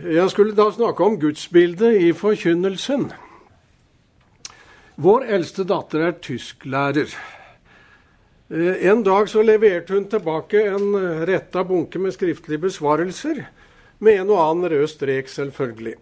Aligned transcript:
Jeg 0.00 0.30
skulle 0.32 0.56
da 0.56 0.64
snakke 0.72 1.04
om 1.04 1.18
gudsbildet 1.20 1.98
i 2.00 2.12
forkynnelsen. 2.16 3.10
Vår 4.96 5.26
eldste 5.36 5.66
datter 5.68 6.06
er 6.06 6.14
tysklærer. 6.24 7.12
Eh, 8.48 8.86
en 8.88 9.02
dag 9.04 9.28
så 9.28 9.44
leverte 9.44 9.92
hun 9.92 10.06
tilbake 10.08 10.62
en 10.70 10.96
retta 11.28 11.66
bunke 11.68 12.00
med 12.00 12.16
skriftlige 12.16 12.62
besvarelser, 12.64 13.42
med 13.98 14.22
en 14.22 14.32
og 14.32 14.40
annen 14.46 14.70
rød 14.72 14.86
strek, 14.88 15.28
selvfølgelig. 15.28 15.94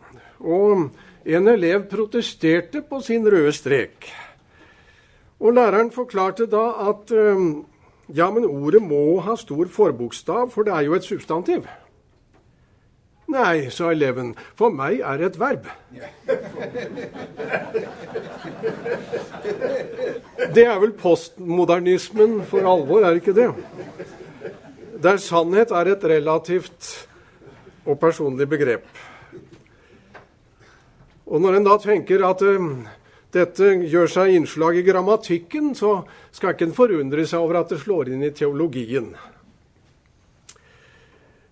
Og 0.46 0.90
en 1.26 1.48
elev 1.48 1.88
protesterte 1.90 2.84
på 2.86 3.00
sin 3.02 3.26
røde 3.26 3.52
strek. 3.52 4.12
Og 5.40 5.58
læreren 5.58 5.90
forklarte 5.90 6.46
da 6.46 6.70
at 6.86 7.10
eh, 7.10 7.50
ja, 8.14 8.30
men 8.30 8.46
ordet 8.46 8.82
må 8.82 9.18
ha 9.26 9.34
stor 9.34 9.66
forbokstav, 9.66 10.50
for 10.54 10.62
det 10.62 10.76
er 10.76 10.86
jo 10.86 10.94
et 10.94 11.04
substantiv. 11.04 11.66
Nei, 13.28 13.68
sa 13.68 13.90
eleven, 13.92 14.30
for 14.56 14.72
meg 14.72 15.02
er 15.04 15.20
et 15.26 15.34
verb. 15.36 15.66
Det 20.54 20.64
er 20.64 20.78
vel 20.80 20.94
postmodernismen 20.96 22.38
for 22.48 22.64
alvor, 22.72 23.04
er 23.04 23.12
det 23.12 23.20
ikke 23.20 23.36
det? 23.36 23.50
Der 25.04 25.20
sannhet 25.20 25.74
er 25.76 25.92
et 25.92 26.08
relativt 26.08 26.88
og 27.84 28.00
personlig 28.00 28.48
begrep. 28.48 28.88
Og 31.28 31.44
når 31.44 31.58
en 31.58 31.68
da 31.68 31.76
tenker 31.82 32.24
at 32.24 32.40
uh, 32.48 32.68
dette 33.36 33.74
gjør 33.92 34.08
seg 34.08 34.38
innslag 34.38 34.80
i 34.80 34.86
grammatikken, 34.86 35.74
så 35.76 35.98
skal 36.32 36.56
ikke 36.56 36.70
en 36.70 36.76
forundre 36.76 37.28
seg 37.28 37.44
over 37.44 37.60
at 37.60 37.74
det 37.74 37.82
slår 37.82 38.14
inn 38.14 38.24
i 38.24 38.32
teologien. 38.32 39.12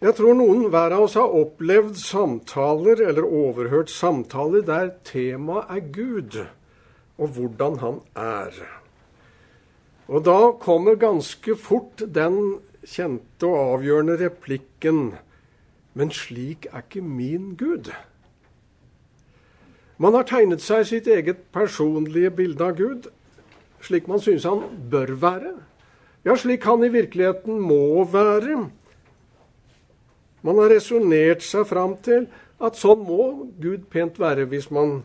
Jeg 0.07 0.15
tror 0.21 0.37
noen 0.39 0.69
hver 0.71 0.93
av 0.95 1.09
oss 1.09 1.17
har 1.19 1.33
opplevd 1.35 1.97
samtaler 1.99 3.01
eller 3.09 3.27
overhørt 3.27 3.91
samtaler 3.91 4.63
der 4.63 4.93
temaet 5.09 5.73
er 5.73 5.81
Gud 5.97 6.37
og 7.17 7.33
hvordan 7.35 7.81
han 7.81 7.97
er. 8.15 8.55
Og 10.07 10.23
da 10.29 10.53
kommer 10.63 10.95
ganske 11.01 11.57
fort 11.59 12.05
den 12.07 12.61
kjente 12.87 13.51
og 13.51 13.81
avgjørende 13.81 14.21
replikken 14.21 15.17
Men 15.97 16.11
slik 16.13 16.69
er 16.71 16.85
ikke 16.85 17.03
min 17.03 17.55
Gud. 17.59 17.91
Man 19.99 20.15
har 20.15 20.29
tegnet 20.29 20.63
seg 20.63 20.87
sitt 20.87 21.07
eget 21.09 21.49
personlige 21.57 22.31
bilde 22.31 22.63
av 22.63 22.77
Gud, 22.77 23.09
slik 23.81 24.07
man 24.07 24.21
synes 24.21 24.45
han 24.45 24.61
bør 24.93 25.17
være. 25.19 25.55
Ja, 26.29 26.37
slik 26.37 26.69
han 26.69 26.85
i 26.85 26.93
virkeligheten 26.93 27.59
må 27.65 28.05
være 28.05 28.69
man 30.47 30.61
har 30.63 30.71
resonnert 30.71 31.43
seg 31.43 31.67
fram 31.67 31.97
til 32.07 32.29
at 32.63 32.79
sånn 32.79 33.03
må 33.05 33.23
Gud 33.61 33.89
pent 33.93 34.21
være 34.23 34.47
hvis 34.49 34.71
man 34.73 35.01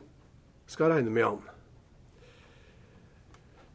skal 0.69 0.93
regne 0.93 1.11
med 1.11 1.25
Han. 1.25 1.39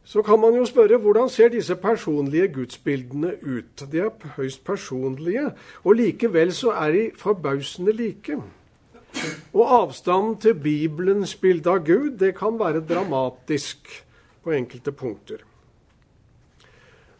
Så 0.07 0.23
kan 0.23 0.39
man 0.39 0.55
jo 0.55 0.63
spørre 0.65 0.97
hvordan 1.03 1.27
ser 1.29 1.51
disse 1.51 1.75
personlige 1.75 2.47
gudsbildene 2.55 3.33
ut? 3.43 3.83
De 3.91 3.99
er 3.99 4.35
høyst 4.37 4.63
personlige, 4.63 5.49
og 5.83 5.97
likevel 5.99 6.53
så 6.55 6.71
er 6.79 6.95
de 6.95 7.01
forbausende 7.19 7.91
like. 7.91 8.37
Og 9.51 9.73
avstanden 9.81 10.37
til 10.39 10.55
Bibelens 10.55 11.35
bilde 11.35 11.69
av 11.69 11.83
Gud 11.83 12.15
det 12.21 12.37
kan 12.39 12.55
være 12.59 12.85
dramatisk 12.87 13.91
på 14.43 14.55
enkelte 14.55 14.95
punkter. 14.95 15.43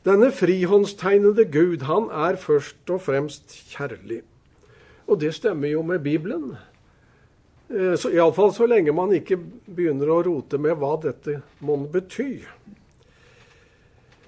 Denne 0.08 0.31
frihåndstegnede 0.31 1.44
Gud, 1.52 1.84
han 1.84 2.08
er 2.08 2.40
først 2.40 2.90
og 2.90 3.02
fremst 3.03 3.52
kjærlig. 3.73 4.22
Og 5.08 5.19
det 5.22 5.31
stemmer 5.38 5.72
jo 5.72 5.83
med 5.88 6.03
Bibelen. 6.03 6.52
Eh, 7.69 7.95
så 7.95 8.11
Iallfall 8.11 8.53
så 8.55 8.67
lenge 8.67 8.95
man 8.95 9.13
ikke 9.16 9.39
begynner 9.39 10.11
å 10.11 10.22
rote 10.27 10.59
med 10.59 10.77
hva 10.80 10.95
dette 11.03 11.41
må 11.63 11.80
bety. 11.91 12.44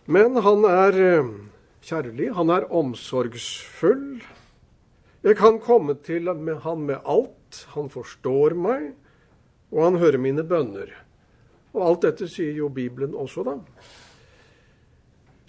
Men 0.09 0.40
han 0.44 0.66
er 0.67 1.00
eh, 1.03 1.31
kjærlig, 1.85 2.31
han 2.35 2.51
er 2.56 2.69
omsorgsfull. 2.72 4.22
Jeg 5.23 5.35
kan 5.40 5.59
komme 5.59 5.97
til 6.00 6.31
han 6.31 6.88
med 6.88 7.03
alt. 7.03 7.66
Han 7.73 7.90
forstår 7.90 8.53
meg, 8.56 8.91
og 9.73 9.84
han 9.84 10.00
hører 10.00 10.22
mine 10.22 10.44
bønner. 10.47 10.91
Og 11.73 11.81
alt 11.85 12.06
dette 12.06 12.28
sier 12.29 12.56
jo 12.56 12.69
Bibelen 12.73 13.16
også, 13.17 13.44
da. 13.46 13.57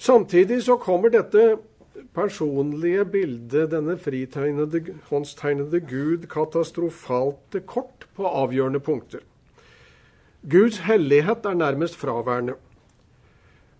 Samtidig 0.00 0.62
så 0.64 0.78
kommer 0.80 1.12
dette 1.12 1.58
personlige 2.14 3.04
bildet, 3.04 3.70
denne 3.72 3.96
fritegnede, 3.98 4.94
håndstegnede 5.10 5.80
Gud, 5.80 6.26
katastrofalt 6.30 7.58
kort 7.66 8.06
på 8.16 8.26
avgjørende 8.26 8.80
punkter. 8.80 9.24
Guds 10.50 10.78
hellighet 10.86 11.44
er 11.44 11.54
nærmest 11.54 11.96
fraværende. 12.00 12.54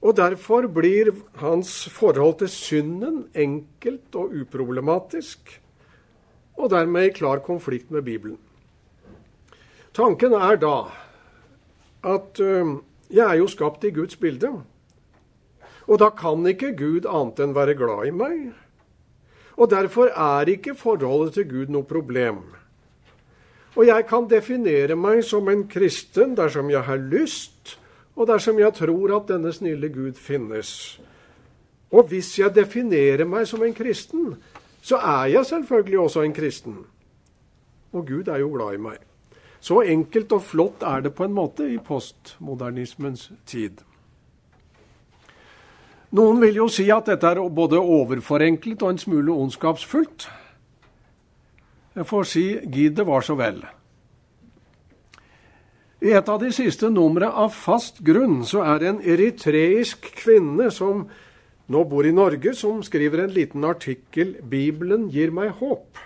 Og 0.01 0.17
Derfor 0.17 0.67
blir 0.67 1.13
hans 1.37 1.89
forhold 1.93 2.39
til 2.39 2.49
synden 2.49 3.27
enkelt 3.35 4.15
og 4.17 4.33
uproblematisk, 4.33 5.61
og 6.57 6.71
dermed 6.71 7.05
i 7.05 7.13
klar 7.13 7.39
konflikt 7.45 7.91
med 7.91 8.03
Bibelen. 8.03 8.39
Tanken 9.95 10.33
er 10.33 10.57
da 10.57 10.77
at 12.05 12.41
uh, 12.41 12.79
jeg 13.11 13.27
er 13.27 13.35
jo 13.41 13.47
skapt 13.47 13.85
i 13.85 13.91
Guds 13.91 14.17
bilde. 14.17 14.53
Og 15.91 15.99
da 15.99 16.13
kan 16.15 16.47
ikke 16.47 16.77
Gud 16.79 17.09
annet 17.11 17.43
enn 17.43 17.55
være 17.57 17.75
glad 17.79 18.07
i 18.07 18.15
meg. 18.15 18.39
Og 19.59 19.71
derfor 19.73 20.13
er 20.15 20.49
ikke 20.49 20.77
forholdet 20.79 21.35
til 21.35 21.49
Gud 21.51 21.73
noe 21.75 21.85
problem. 21.85 22.45
Og 23.75 23.87
jeg 23.87 24.07
kan 24.07 24.29
definere 24.31 24.97
meg 24.99 25.25
som 25.27 25.51
en 25.51 25.67
kristen 25.71 26.37
dersom 26.39 26.71
jeg 26.71 26.87
har 26.87 27.03
lyst, 27.03 27.77
og 28.15 28.31
dersom 28.31 28.59
jeg 28.59 28.75
tror 28.79 29.17
at 29.17 29.29
denne 29.31 29.53
snille 29.55 29.91
Gud 29.91 30.15
finnes. 30.19 31.01
Og 31.91 32.07
hvis 32.11 32.37
jeg 32.39 32.55
definerer 32.55 33.27
meg 33.27 33.47
som 33.51 33.63
en 33.67 33.75
kristen, 33.75 34.35
så 34.83 34.97
er 34.97 35.27
jeg 35.35 35.47
selvfølgelig 35.47 35.99
også 35.99 36.23
en 36.23 36.35
kristen. 36.35 36.81
Og 37.93 38.07
Gud 38.07 38.29
er 38.31 38.43
jo 38.45 38.51
glad 38.55 38.79
i 38.79 38.83
meg. 38.83 38.99
Så 39.61 39.83
enkelt 39.83 40.33
og 40.33 40.43
flott 40.43 40.83
er 40.87 41.03
det 41.05 41.15
på 41.15 41.27
en 41.27 41.35
måte 41.37 41.67
i 41.69 41.79
postmodernismens 41.79 43.31
tid. 43.47 43.83
Noen 46.11 46.41
vil 46.43 46.57
jo 46.59 46.67
si 46.67 46.89
at 46.91 47.07
dette 47.07 47.29
er 47.29 47.39
både 47.55 47.79
overforenklet 47.79 48.83
og 48.83 48.95
en 48.95 48.99
smule 48.99 49.35
ondskapsfullt. 49.35 50.27
Jeg 51.95 52.07
får 52.07 52.27
si 52.27 52.47
gid 52.67 52.97
det 52.99 53.07
var 53.07 53.23
så 53.23 53.37
vel. 53.39 53.63
I 56.01 56.15
et 56.17 56.29
av 56.33 56.41
de 56.41 56.51
siste 56.55 56.89
numre 56.91 57.29
av 57.29 57.53
Fast 57.55 58.01
grunn 58.03 58.41
så 58.49 58.65
er 58.65 58.81
det 58.81 58.89
en 58.89 59.03
eritreisk 59.05 60.09
kvinne 60.17 60.71
som 60.75 61.05
nå 61.71 61.83
bor 61.87 62.07
i 62.09 62.15
Norge, 62.15 62.57
som 62.59 62.81
skriver 62.83 63.25
en 63.25 63.35
liten 63.35 63.65
artikkel 63.65 64.41
'Bibelen 64.43 65.11
gir 65.11 65.31
meg 65.31 65.53
håp'. 65.61 66.01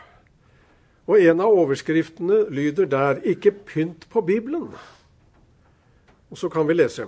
Og 1.06 1.20
en 1.20 1.40
av 1.40 1.52
overskriftene 1.52 2.50
lyder 2.50 2.84
der 2.84 3.22
'Ikke 3.24 3.52
pynt 3.52 4.08
på 4.10 4.20
Bibelen'. 4.20 4.74
Og 6.30 6.36
så 6.36 6.48
kan 6.48 6.68
vi 6.68 6.74
lese. 6.74 7.06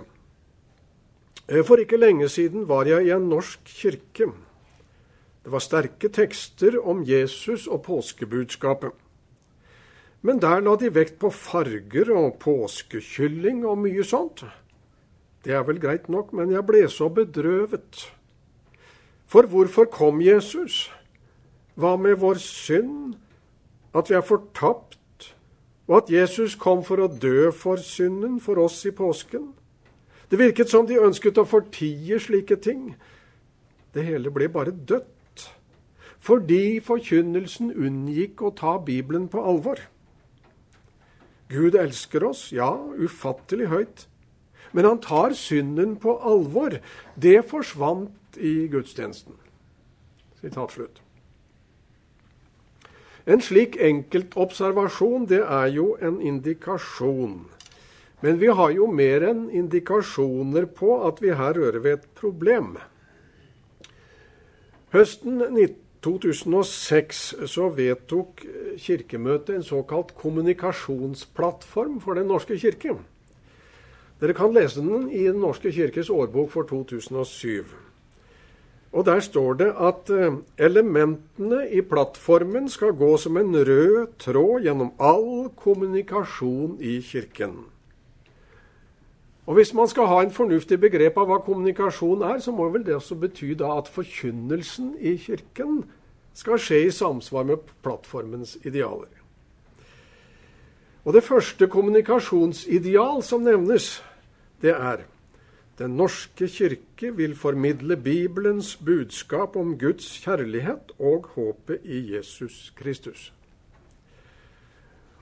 Eh, 1.47 1.63
for 1.63 1.79
ikke 1.79 1.97
lenge 1.97 2.29
siden 2.29 2.67
var 2.67 2.85
jeg 2.85 3.07
i 3.07 3.13
en 3.15 3.29
norsk 3.29 3.59
kirke. 3.65 4.31
Det 5.43 5.51
var 5.51 5.63
sterke 5.63 6.09
tekster 6.11 6.75
om 6.83 7.03
Jesus 7.07 7.67
og 7.67 7.85
påskebudskapet. 7.85 8.91
Men 10.21 10.41
der 10.41 10.59
la 10.59 10.75
de 10.75 10.89
vekt 10.91 11.19
på 11.21 11.29
farger 11.31 12.11
og 12.11 12.39
påskekylling 12.43 13.65
og 13.65 13.77
mye 13.79 14.03
sånt. 14.03 14.43
Det 15.45 15.53
er 15.55 15.63
vel 15.63 15.79
greit 15.79 16.09
nok, 16.09 16.33
men 16.33 16.51
jeg 16.51 16.65
ble 16.67 16.81
så 16.91 17.07
bedrøvet. 17.07 18.11
For 19.27 19.47
hvorfor 19.47 19.87
kom 19.91 20.19
Jesus? 20.21 20.89
Hva 21.75 21.95
med 21.95 22.17
vår 22.19 22.41
synd? 22.43 23.15
At 23.95 24.09
vi 24.09 24.17
er 24.17 24.25
fortapt? 24.25 24.97
Og 25.87 26.01
at 26.01 26.11
Jesus 26.11 26.57
kom 26.59 26.83
for 26.83 26.99
å 26.99 27.07
dø 27.07 27.51
for 27.55 27.79
synden 27.79 28.41
for 28.43 28.59
oss 28.59 28.81
i 28.85 28.91
påsken? 28.91 29.53
Det 30.31 30.39
virket 30.39 30.69
som 30.69 30.87
de 30.87 30.99
ønsket 30.99 31.37
å 31.39 31.47
fortie 31.47 32.19
slike 32.19 32.57
ting. 32.59 32.95
Det 33.95 34.03
hele 34.03 34.31
ble 34.33 34.49
bare 34.51 34.75
dødt. 34.75 35.13
Fordi 36.19 36.79
forkynnelsen 36.83 37.71
unngikk 37.71 38.43
å 38.43 38.51
ta 38.51 38.75
Bibelen 38.83 39.29
på 39.31 39.39
alvor. 39.39 39.79
Gud 41.47 41.77
elsker 41.79 42.25
oss, 42.27 42.49
ja, 42.51 42.73
ufattelig 42.99 43.69
høyt. 43.71 44.07
Men 44.75 44.85
han 44.85 44.99
tar 44.99 45.31
synden 45.37 45.95
på 45.95 46.17
alvor. 46.19 46.81
Det 47.15 47.39
forsvant 47.47 48.35
i 48.35 48.67
gudstjenesten. 48.67 49.37
Sitat 50.41 50.75
slutt. 50.75 50.99
En 53.27 53.41
slik 53.43 53.77
enkeltobservasjon, 53.79 55.27
det 55.27 55.43
er 55.43 55.71
jo 55.71 55.93
en 56.03 56.19
indikasjon 56.23 57.45
men 58.21 58.39
vi 58.41 58.47
har 58.49 58.71
jo 58.73 58.87
mer 58.89 59.25
enn 59.29 59.47
indikasjoner 59.53 60.65
på 60.77 61.01
at 61.07 61.21
vi 61.21 61.35
her 61.37 61.57
rører 61.57 61.83
ved 61.83 61.99
et 61.99 62.07
problem. 62.17 62.77
Høsten 64.93 65.43
2006 66.05 67.21
så 67.51 67.67
vedtok 67.75 68.41
Kirkemøtet 68.79 69.55
en 69.55 69.65
såkalt 69.65 70.15
kommunikasjonsplattform 70.17 71.99
for 72.01 72.17
Den 72.17 72.29
norske 72.31 72.57
kirke. 72.57 72.95
Dere 74.17 74.33
kan 74.33 74.53
lese 74.53 74.81
den 74.81 75.11
i 75.11 75.27
Den 75.27 75.41
norske 75.41 75.71
kirkes 75.71 76.09
årbok 76.09 76.51
for 76.51 76.63
2007. 76.63 77.65
Og 78.91 79.05
Der 79.05 79.19
står 79.19 79.53
det 79.53 79.73
at 79.77 80.09
eh, 80.09 80.39
elementene 80.57 81.67
i 81.69 81.81
plattformen 81.81 82.69
skal 82.69 82.95
gå 82.97 83.17
som 83.17 83.37
en 83.37 83.53
rød 83.53 84.07
tråd 84.17 84.63
gjennom 84.63 84.93
all 84.97 85.49
kommunikasjon 85.55 86.79
i 86.81 87.01
Kirken. 87.01 87.76
Og 89.47 89.53
Hvis 89.53 89.73
man 89.73 89.87
skal 89.87 90.07
ha 90.07 90.21
en 90.21 90.31
fornuftig 90.31 90.75
begrep 90.79 91.17
av 91.17 91.29
hva 91.29 91.37
kommunikasjon 91.39 92.23
er, 92.27 92.39
så 92.43 92.51
må 92.51 92.67
vel 92.69 92.83
det 92.83 92.97
også 92.97 93.15
bety 93.15 93.53
at 93.63 93.87
forkynnelsen 93.87 94.97
i 94.99 95.15
Kirken 95.17 95.85
skal 96.35 96.59
skje 96.59 96.81
i 96.87 96.91
samsvar 96.91 97.47
med 97.47 97.63
plattformens 97.83 98.57
idealer. 98.65 99.13
Og 101.05 101.13
Det 101.13 101.23
første 101.23 101.67
kommunikasjonsideal 101.67 103.23
som 103.23 103.41
nevnes, 103.41 104.03
det 104.61 104.75
er 104.75 105.07
Den 105.79 105.91
norske 105.95 106.47
kirke 106.47 107.15
vil 107.15 107.35
formidle 107.35 107.95
Bibelens 107.97 108.75
budskap 108.75 109.55
om 109.55 109.77
Guds 109.77 110.09
kjærlighet 110.25 110.91
og 110.99 111.27
håpet 111.35 111.85
i 111.85 112.15
Jesus 112.15 112.73
Kristus. 112.75 113.33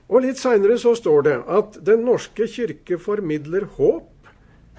Og 0.08 0.22
Litt 0.22 0.38
seinere 0.38 0.78
så 0.78 0.94
står 0.94 1.22
det 1.22 1.42
at 1.46 1.78
Den 1.86 2.04
norske 2.08 2.48
kirke 2.48 2.98
formidler 2.98 3.64
håp 3.76 4.15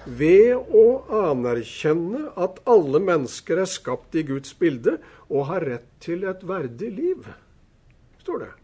ved 0.08 0.54
å 0.56 0.84
anerkjenne 1.28 2.30
at 2.40 2.62
alle 2.68 3.00
mennesker 3.02 3.60
er 3.60 3.68
skapt 3.68 4.16
i 4.16 4.24
Guds 4.26 4.54
bilde 4.56 4.96
og 5.28 5.50
har 5.50 5.66
rett 5.68 5.90
til 6.00 6.24
et 6.28 6.40
verdig 6.48 6.88
liv, 6.96 7.28
står 8.22 8.46
det. 8.46 8.54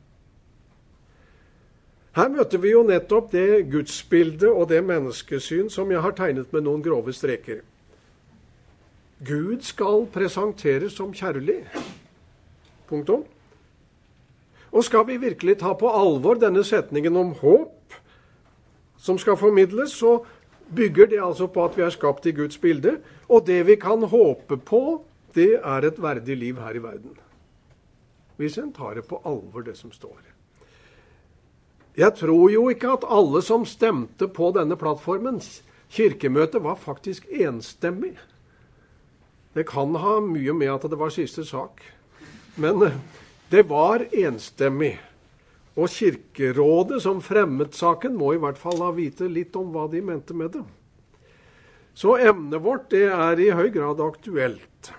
Her 2.15 2.31
møter 2.31 2.63
vi 2.63 2.71
jo 2.71 2.85
nettopp 2.87 3.33
det 3.33 3.65
gudsbildet 3.73 4.49
og 4.49 4.69
det 4.71 4.81
menneskesyn 4.87 5.69
som 5.73 5.91
jeg 5.91 6.03
har 6.05 6.15
tegnet 6.15 6.53
med 6.55 6.63
noen 6.65 6.83
grove 6.83 7.13
streker. 7.13 7.65
Gud 9.25 9.65
skal 9.67 10.07
presenteres 10.15 10.95
som 10.95 11.15
kjærlig. 11.15 11.65
Punktum. 12.87 13.25
Og 14.71 14.85
skal 14.87 15.07
vi 15.09 15.19
virkelig 15.23 15.59
ta 15.59 15.73
på 15.79 15.91
alvor 15.91 16.39
denne 16.39 16.63
setningen 16.67 17.17
om 17.17 17.35
håp 17.41 17.99
som 18.99 19.19
skal 19.19 19.37
formidles, 19.37 19.93
så 19.93 20.23
bygger 20.71 21.11
det 21.11 21.21
altså 21.23 21.47
på 21.47 21.65
at 21.65 21.77
vi 21.77 21.85
er 21.85 21.93
skapt 21.95 22.27
i 22.27 22.35
Guds 22.37 22.59
bilde. 22.59 22.99
Og 23.29 23.47
det 23.47 23.63
vi 23.67 23.77
kan 23.81 24.03
håpe 24.03 24.57
på, 24.57 25.03
det 25.35 25.59
er 25.61 25.87
et 25.87 26.03
verdig 26.03 26.37
liv 26.39 26.61
her 26.63 26.77
i 26.77 26.83
verden. 26.83 27.19
Hvis 28.37 28.59
en 28.59 28.73
tar 28.73 28.95
det 28.99 29.07
på 29.09 29.21
alvor, 29.25 29.63
det 29.63 29.77
som 29.79 29.93
står. 29.93 30.19
Jeg 31.97 32.15
tror 32.19 32.51
jo 32.51 32.69
ikke 32.73 32.97
at 32.97 33.07
alle 33.07 33.43
som 33.43 33.67
stemte 33.67 34.27
på 34.27 34.51
denne 34.57 34.77
plattformen, 34.77 35.39
kirkemøtet, 35.95 36.63
var 36.63 36.75
faktisk 36.75 37.27
enstemmig. 37.31 38.17
Det 39.55 39.69
kan 39.71 39.95
ha 39.95 40.19
mye 40.21 40.53
med 40.53 40.73
at 40.73 40.89
det 40.91 40.99
var 40.99 41.15
siste 41.15 41.45
sak. 41.47 41.83
Men 42.59 42.83
eh, 42.83 42.97
det 43.51 43.69
var 43.71 44.03
enstemmig. 44.11 44.97
Og 45.75 45.91
Kirkerådet, 45.91 47.01
som 47.03 47.23
fremmet 47.23 47.75
saken, 47.75 48.15
må 48.19 48.35
i 48.35 48.41
hvert 48.43 48.59
fall 48.61 48.79
ha 48.85 48.93
vite 48.95 49.27
litt 49.31 49.57
om 49.59 49.73
hva 49.75 49.89
de 49.91 50.03
mente 50.05 50.37
med 50.37 50.55
det. 50.55 50.63
Så 51.95 52.17
emnet 52.19 52.63
vårt 52.63 52.91
det 52.95 53.07
er 53.11 53.41
i 53.43 53.51
høy 53.55 53.71
grad 53.75 54.03
aktuelt. 54.03 54.93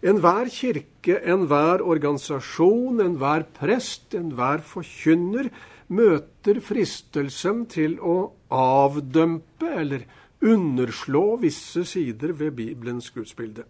Enhver 0.00 0.48
kirke, 0.48 1.18
enhver 1.28 1.82
organisasjon, 1.84 3.02
enhver 3.04 3.44
prest, 3.58 4.14
enhver 4.16 4.62
forkynner 4.64 5.50
møter 5.92 6.62
fristelsen 6.64 7.66
til 7.70 7.98
å 8.00 8.32
avdømpe 8.54 9.68
eller 9.82 10.06
underslå 10.40 11.36
visse 11.42 11.84
sider 11.84 12.32
ved 12.38 12.56
Bibelens 12.56 13.10
gudsbilde. 13.12 13.66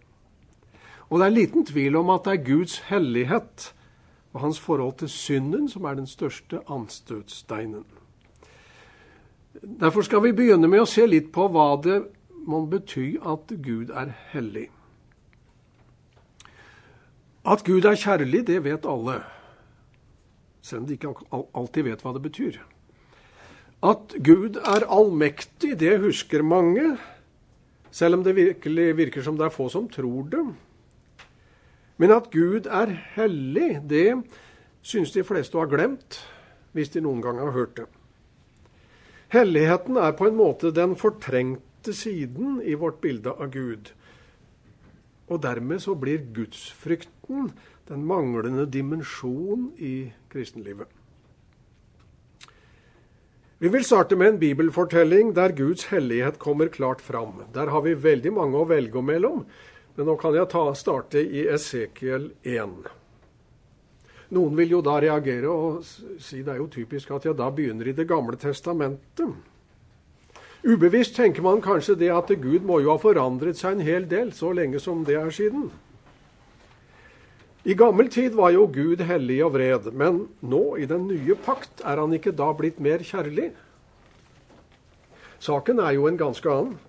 Og 1.11 1.19
det 1.19 1.27
er 1.27 1.35
liten 1.35 1.67
tvil 1.67 1.97
om 1.99 2.13
at 2.13 2.23
det 2.23 2.37
er 2.37 2.45
Guds 2.47 2.77
hellighet 2.87 3.73
og 4.33 4.41
hans 4.41 4.59
forhold 4.59 4.97
til 5.01 5.09
synden 5.09 5.67
som 5.69 5.85
er 5.85 5.99
den 5.99 6.07
største 6.07 6.61
anstøtsteinen. 6.71 7.85
Derfor 9.61 10.01
skal 10.01 10.23
vi 10.23 10.31
begynne 10.35 10.69
med 10.71 10.85
å 10.85 10.89
se 10.89 11.05
litt 11.05 11.31
på 11.35 11.49
hva 11.51 11.75
det 11.83 11.99
må 12.47 12.63
bety 12.69 13.17
at 13.19 13.51
Gud 13.61 13.91
er 13.93 14.13
hellig. 14.31 14.69
At 17.41 17.65
Gud 17.65 17.85
er 17.89 17.97
kjærlig, 17.97 18.45
det 18.47 18.61
vet 18.63 18.85
alle, 18.85 19.21
selv 20.61 20.83
om 20.83 20.87
de 20.87 20.97
ikke 20.97 21.13
alltid 21.57 21.87
vet 21.89 22.03
hva 22.05 22.13
det 22.15 22.23
betyr. 22.23 22.59
At 23.81 24.13
Gud 24.21 24.59
er 24.61 24.85
allmektig, 24.85 25.73
det 25.81 25.97
husker 26.03 26.45
mange, 26.45 26.95
selv 27.91 28.19
om 28.19 28.23
det 28.23 28.37
virkelig 28.37 28.91
virker 28.97 29.25
som 29.25 29.39
det 29.39 29.47
er 29.47 29.55
få 29.55 29.67
som 29.73 29.89
tror 29.89 30.29
det. 30.29 30.43
Men 32.01 32.15
at 32.15 32.31
Gud 32.33 32.65
er 32.65 32.95
hellig, 33.13 33.75
det 33.85 34.23
synes 34.81 35.13
de 35.13 35.23
fleste 35.23 35.59
har 35.59 35.69
glemt, 35.69 36.17
hvis 36.73 36.89
de 36.89 37.03
noen 37.05 37.21
gang 37.21 37.37
har 37.37 37.53
hørt 37.53 37.75
det. 37.77 37.85
Helligheten 39.31 39.99
er 40.01 40.15
på 40.17 40.27
en 40.27 40.39
måte 40.39 40.73
den 40.75 40.95
fortrengte 40.99 41.93
siden 41.95 42.57
i 42.65 42.73
vårt 42.73 42.97
bilde 43.03 43.31
av 43.31 43.51
Gud. 43.53 43.93
Og 45.29 45.43
dermed 45.43 45.79
så 45.85 45.93
blir 45.95 46.25
gudsfrykten 46.35 47.53
den 47.87 48.03
manglende 48.07 48.65
dimensjon 48.65 49.69
i 49.77 50.11
kristenlivet. 50.31 50.89
Vi 53.61 53.69
vil 53.69 53.85
starte 53.85 54.17
med 54.17 54.33
en 54.33 54.39
bibelfortelling 54.41 55.35
der 55.37 55.53
Guds 55.53 55.85
hellighet 55.93 56.39
kommer 56.41 56.71
klart 56.73 57.01
fram. 57.01 57.43
Der 57.53 57.69
har 57.69 57.85
vi 57.85 57.93
veldig 57.93 58.33
mange 58.33 58.57
å 58.57 58.65
velge 58.65 59.03
mellom, 59.05 59.45
men 59.95 60.07
nå 60.07 60.15
kan 60.19 60.35
jeg 60.35 60.47
ta, 60.51 60.63
starte 60.77 61.21
i 61.21 61.45
Esekiel 61.51 62.31
1. 62.47 62.75
Noen 64.31 64.55
vil 64.55 64.77
jo 64.77 64.81
da 64.85 64.95
reagere 65.03 65.51
og 65.51 65.83
si 65.83 66.39
det 66.39 66.53
er 66.53 66.61
jo 66.61 66.69
typisk 66.71 67.11
at 67.11 67.27
jeg 67.27 67.35
da 67.35 67.49
begynner 67.51 67.89
i 67.91 67.95
Det 67.97 68.07
gamle 68.07 68.39
testamentet. 68.39 69.33
Ubevisst 70.61 71.15
tenker 71.17 71.41
man 71.43 71.63
kanskje 71.63 71.97
det 71.97 72.11
at 72.13 72.29
Gud 72.39 72.63
må 72.63 72.79
jo 72.83 72.93
ha 72.93 73.01
forandret 73.01 73.57
seg 73.59 73.75
en 73.75 73.83
hel 73.85 74.05
del, 74.07 74.29
så 74.31 74.53
lenge 74.53 74.79
som 74.79 75.01
det 75.03 75.17
er 75.17 75.33
siden. 75.33 75.71
I 77.65 77.75
gammel 77.77 78.07
tid 78.09 78.37
var 78.37 78.53
jo 78.55 78.67
Gud 78.71 79.01
hellig 79.05 79.41
og 79.45 79.55
vred, 79.57 79.89
men 79.93 80.23
nå, 80.41 80.61
i 80.81 80.87
den 80.89 81.07
nye 81.09 81.35
pakt, 81.45 81.83
er 81.85 81.99
han 82.01 82.13
ikke 82.13 82.33
da 82.33 82.47
blitt 82.57 82.79
mer 82.81 83.03
kjærlig? 83.05 83.51
Saken 85.41 85.81
er 85.81 85.97
jo 85.97 86.07
en 86.09 86.17
ganske 86.17 86.49
annen. 86.49 86.79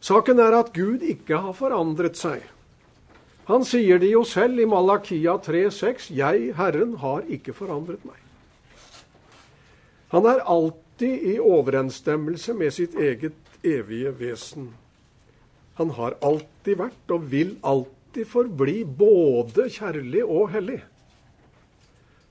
Saken 0.00 0.40
er 0.40 0.56
at 0.56 0.72
Gud 0.72 1.04
ikke 1.04 1.42
har 1.44 1.52
forandret 1.56 2.16
seg. 2.16 2.46
Han 3.50 3.66
sier 3.66 3.98
det 4.00 4.12
jo 4.12 4.22
selv 4.24 4.60
i 4.62 4.66
Malakia 4.68 5.36
3,6.: 5.42 6.08
Jeg, 6.14 6.52
Herren, 6.56 6.96
har 7.02 7.26
ikke 7.28 7.52
forandret 7.52 8.04
meg. 8.08 8.16
Han 10.14 10.26
er 10.26 10.40
alltid 10.48 11.26
i 11.34 11.38
overensstemmelse 11.38 12.54
med 12.54 12.74
sitt 12.74 12.94
eget 12.94 13.36
evige 13.66 14.12
vesen. 14.18 14.70
Han 15.78 15.92
har 15.96 16.16
alltid 16.24 16.78
vært 16.80 17.12
og 17.14 17.26
vil 17.32 17.56
alltid 17.62 18.26
forbli 18.28 18.82
både 18.84 19.68
kjærlig 19.70 20.24
og 20.24 20.50
hellig. 20.54 20.80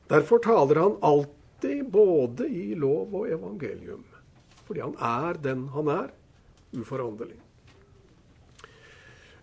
Derfor 0.09 0.41
taler 0.41 0.81
han 0.81 0.97
alltid 1.05 1.85
både 1.91 2.49
i 2.49 2.73
lov 2.73 3.13
og 3.13 3.29
evangelium. 3.29 4.03
Fordi 4.65 4.81
han 4.85 4.97
er 4.97 5.37
den 5.43 5.67
han 5.75 5.87
er, 5.93 6.09
uforanderlig. 6.73 7.39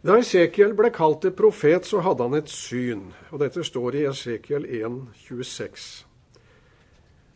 Da 0.07 0.21
Esekiel 0.23 0.71
ble 0.79 0.93
kalt 0.95 1.25
til 1.25 1.33
profet, 1.35 1.83
så 1.89 1.99
hadde 2.05 2.23
han 2.29 2.39
et 2.39 2.51
syn, 2.53 3.09
og 3.35 3.41
dette 3.43 3.65
står 3.67 3.97
i 3.99 4.03
Esekiel 4.07 4.63
1, 4.79 5.01
26. 5.19 5.87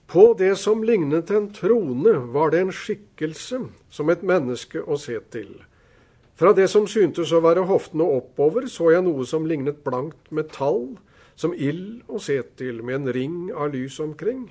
På 0.06 0.28
det 0.38 0.52
som 0.60 0.84
lignet 0.86 1.32
en 1.34 1.48
trone, 1.50 2.12
var 2.30 2.52
det 2.54 2.60
en 2.62 2.70
skikkelse 2.70 3.58
som 3.90 4.12
et 4.14 4.22
menneske 4.22 4.84
å 4.86 4.98
se 5.02 5.16
til. 5.34 5.48
Fra 6.38 6.52
det 6.54 6.68
som 6.70 6.86
syntes 6.86 7.32
å 7.34 7.40
være 7.42 7.64
hoftene 7.66 8.06
oppover, 8.20 8.68
så 8.70 8.92
jeg 8.94 9.02
noe 9.08 9.26
som 9.26 9.50
lignet 9.50 9.82
blankt 9.82 10.30
metall, 10.30 10.92
som 11.34 11.56
ild 11.56 12.06
å 12.06 12.22
se 12.22 12.38
til, 12.60 12.84
med 12.86 13.00
en 13.00 13.12
ring 13.18 13.36
av 13.50 13.74
lys 13.74 13.98
omkring. 13.98 14.46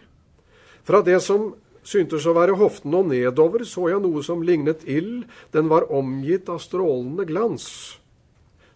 Fra 0.84 1.00
det 1.08 1.22
som 1.24 1.54
syntes 1.88 2.28
å 2.28 2.36
være 2.36 2.60
hoftene 2.60 3.00
og 3.00 3.14
nedover, 3.14 3.64
så 3.64 3.88
jeg 3.94 4.04
noe 4.04 4.28
som 4.28 4.44
lignet 4.44 4.84
ild, 4.84 5.24
den 5.56 5.72
var 5.72 5.88
omgitt 5.88 6.52
av 6.52 6.60
strålende 6.68 7.24
glans 7.32 7.70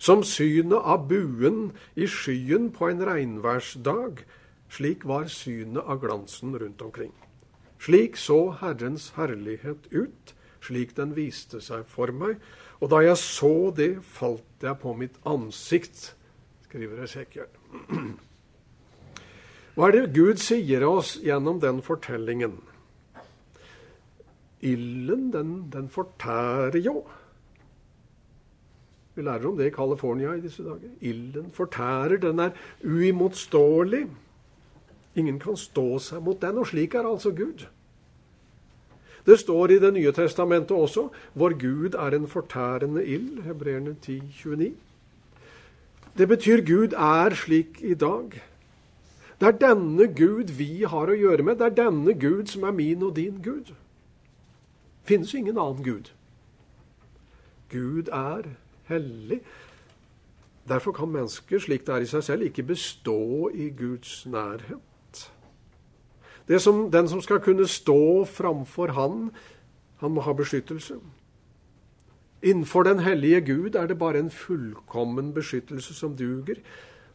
som 0.03 0.23
synet 0.27 0.83
av 0.83 1.05
buen 1.07 1.69
i 1.95 2.07
skyen 2.11 2.71
på 2.75 2.89
en 2.91 3.03
regnværsdag. 3.07 4.25
Slik 4.73 5.05
var 5.07 5.29
synet 5.31 5.85
av 5.87 6.01
glansen 6.01 6.57
rundt 6.59 6.81
omkring. 6.83 7.13
Slik 7.79 8.17
så 8.19 8.49
Herrens 8.59 9.13
herlighet 9.15 9.87
ut, 9.91 10.33
slik 10.63 10.95
den 10.99 11.15
viste 11.15 11.61
seg 11.63 11.87
for 11.87 12.11
meg. 12.11 12.41
Og 12.83 12.91
da 12.91 12.99
jeg 13.03 13.15
så 13.21 13.71
det, 13.75 14.03
falt 14.03 14.63
jeg 14.63 14.75
på 14.81 14.95
mitt 14.99 15.15
ansikt, 15.29 16.13
skriver 16.67 17.05
Esekiel. 17.05 17.47
Hva 19.75 19.87
er 19.87 19.95
det 19.95 20.13
Gud 20.15 20.39
sier 20.43 20.83
oss 20.87 21.15
gjennom 21.23 21.63
den 21.63 21.79
fortellingen? 21.85 22.59
Ilden, 24.63 25.29
den, 25.31 25.53
den 25.71 25.87
fortærer 25.91 26.79
jo. 26.83 27.05
Vi 29.15 29.21
lærer 29.21 29.47
om 29.47 29.57
det 29.57 29.67
i 29.67 29.75
California 29.75 30.33
i 30.33 30.41
disse 30.41 30.63
dager. 30.63 30.89
Ilden 31.01 31.51
fortærer. 31.51 32.17
Den 32.17 32.39
er 32.39 32.49
uimotståelig. 32.83 34.07
Ingen 35.15 35.39
kan 35.39 35.57
stå 35.57 35.99
seg 35.99 36.23
mot 36.23 36.41
den, 36.41 36.57
og 36.57 36.67
slik 36.67 36.95
er 36.95 37.05
altså 37.05 37.31
Gud. 37.31 37.67
Det 39.25 39.39
står 39.39 39.71
i 39.71 39.79
Det 39.79 39.93
nye 39.93 40.11
testamentet 40.11 40.71
også 40.71 41.09
vår 41.33 41.59
Gud 41.59 41.93
er 41.93 42.15
en 42.15 42.27
fortærende 42.27 43.05
ild. 43.05 43.41
Hebreerne 43.43 43.95
10, 44.01 44.19
29. 44.43 44.73
Det 46.17 46.27
betyr 46.27 46.65
Gud 46.65 46.93
er 46.93 47.35
slik 47.35 47.81
i 47.81 47.93
dag. 47.93 48.41
Det 49.39 49.47
er 49.47 49.73
denne 49.73 50.07
Gud 50.07 50.51
vi 50.57 50.83
har 50.83 51.09
å 51.09 51.15
gjøre 51.17 51.43
med. 51.43 51.55
Det 51.55 51.65
er 51.65 51.77
denne 51.83 52.13
Gud 52.13 52.45
som 52.47 52.63
er 52.63 52.71
min 52.71 53.03
og 53.03 53.15
din 53.15 53.41
Gud. 53.43 53.65
Det 53.73 55.09
finnes 55.09 55.33
ingen 55.33 55.57
annen 55.57 55.83
Gud. 55.83 56.11
Gud 57.69 58.07
er 58.07 58.43
hellig. 58.89 59.41
Derfor 60.67 60.91
kan 60.91 61.11
mennesker, 61.11 61.59
slik 61.59 61.85
det 61.87 61.95
er 61.95 62.05
i 62.05 62.09
seg 62.09 62.23
selv, 62.23 62.47
ikke 62.47 62.63
bestå 62.63 63.49
i 63.49 63.69
Guds 63.69 64.25
nærhet. 64.25 64.79
Som, 66.59 66.89
den 66.91 67.07
som 67.07 67.21
skal 67.23 67.39
kunne 67.39 67.67
stå 67.67 68.25
framfor 68.27 68.91
Han, 68.91 69.29
han 69.99 70.11
må 70.11 70.21
ha 70.21 70.33
beskyttelse. 70.33 70.97
Innenfor 72.43 72.83
den 72.83 72.99
hellige 72.99 73.41
Gud 73.41 73.75
er 73.75 73.87
det 73.87 73.99
bare 73.99 74.19
en 74.19 74.31
fullkommen 74.31 75.33
beskyttelse 75.33 75.93
som 75.93 76.17
duger. 76.17 76.59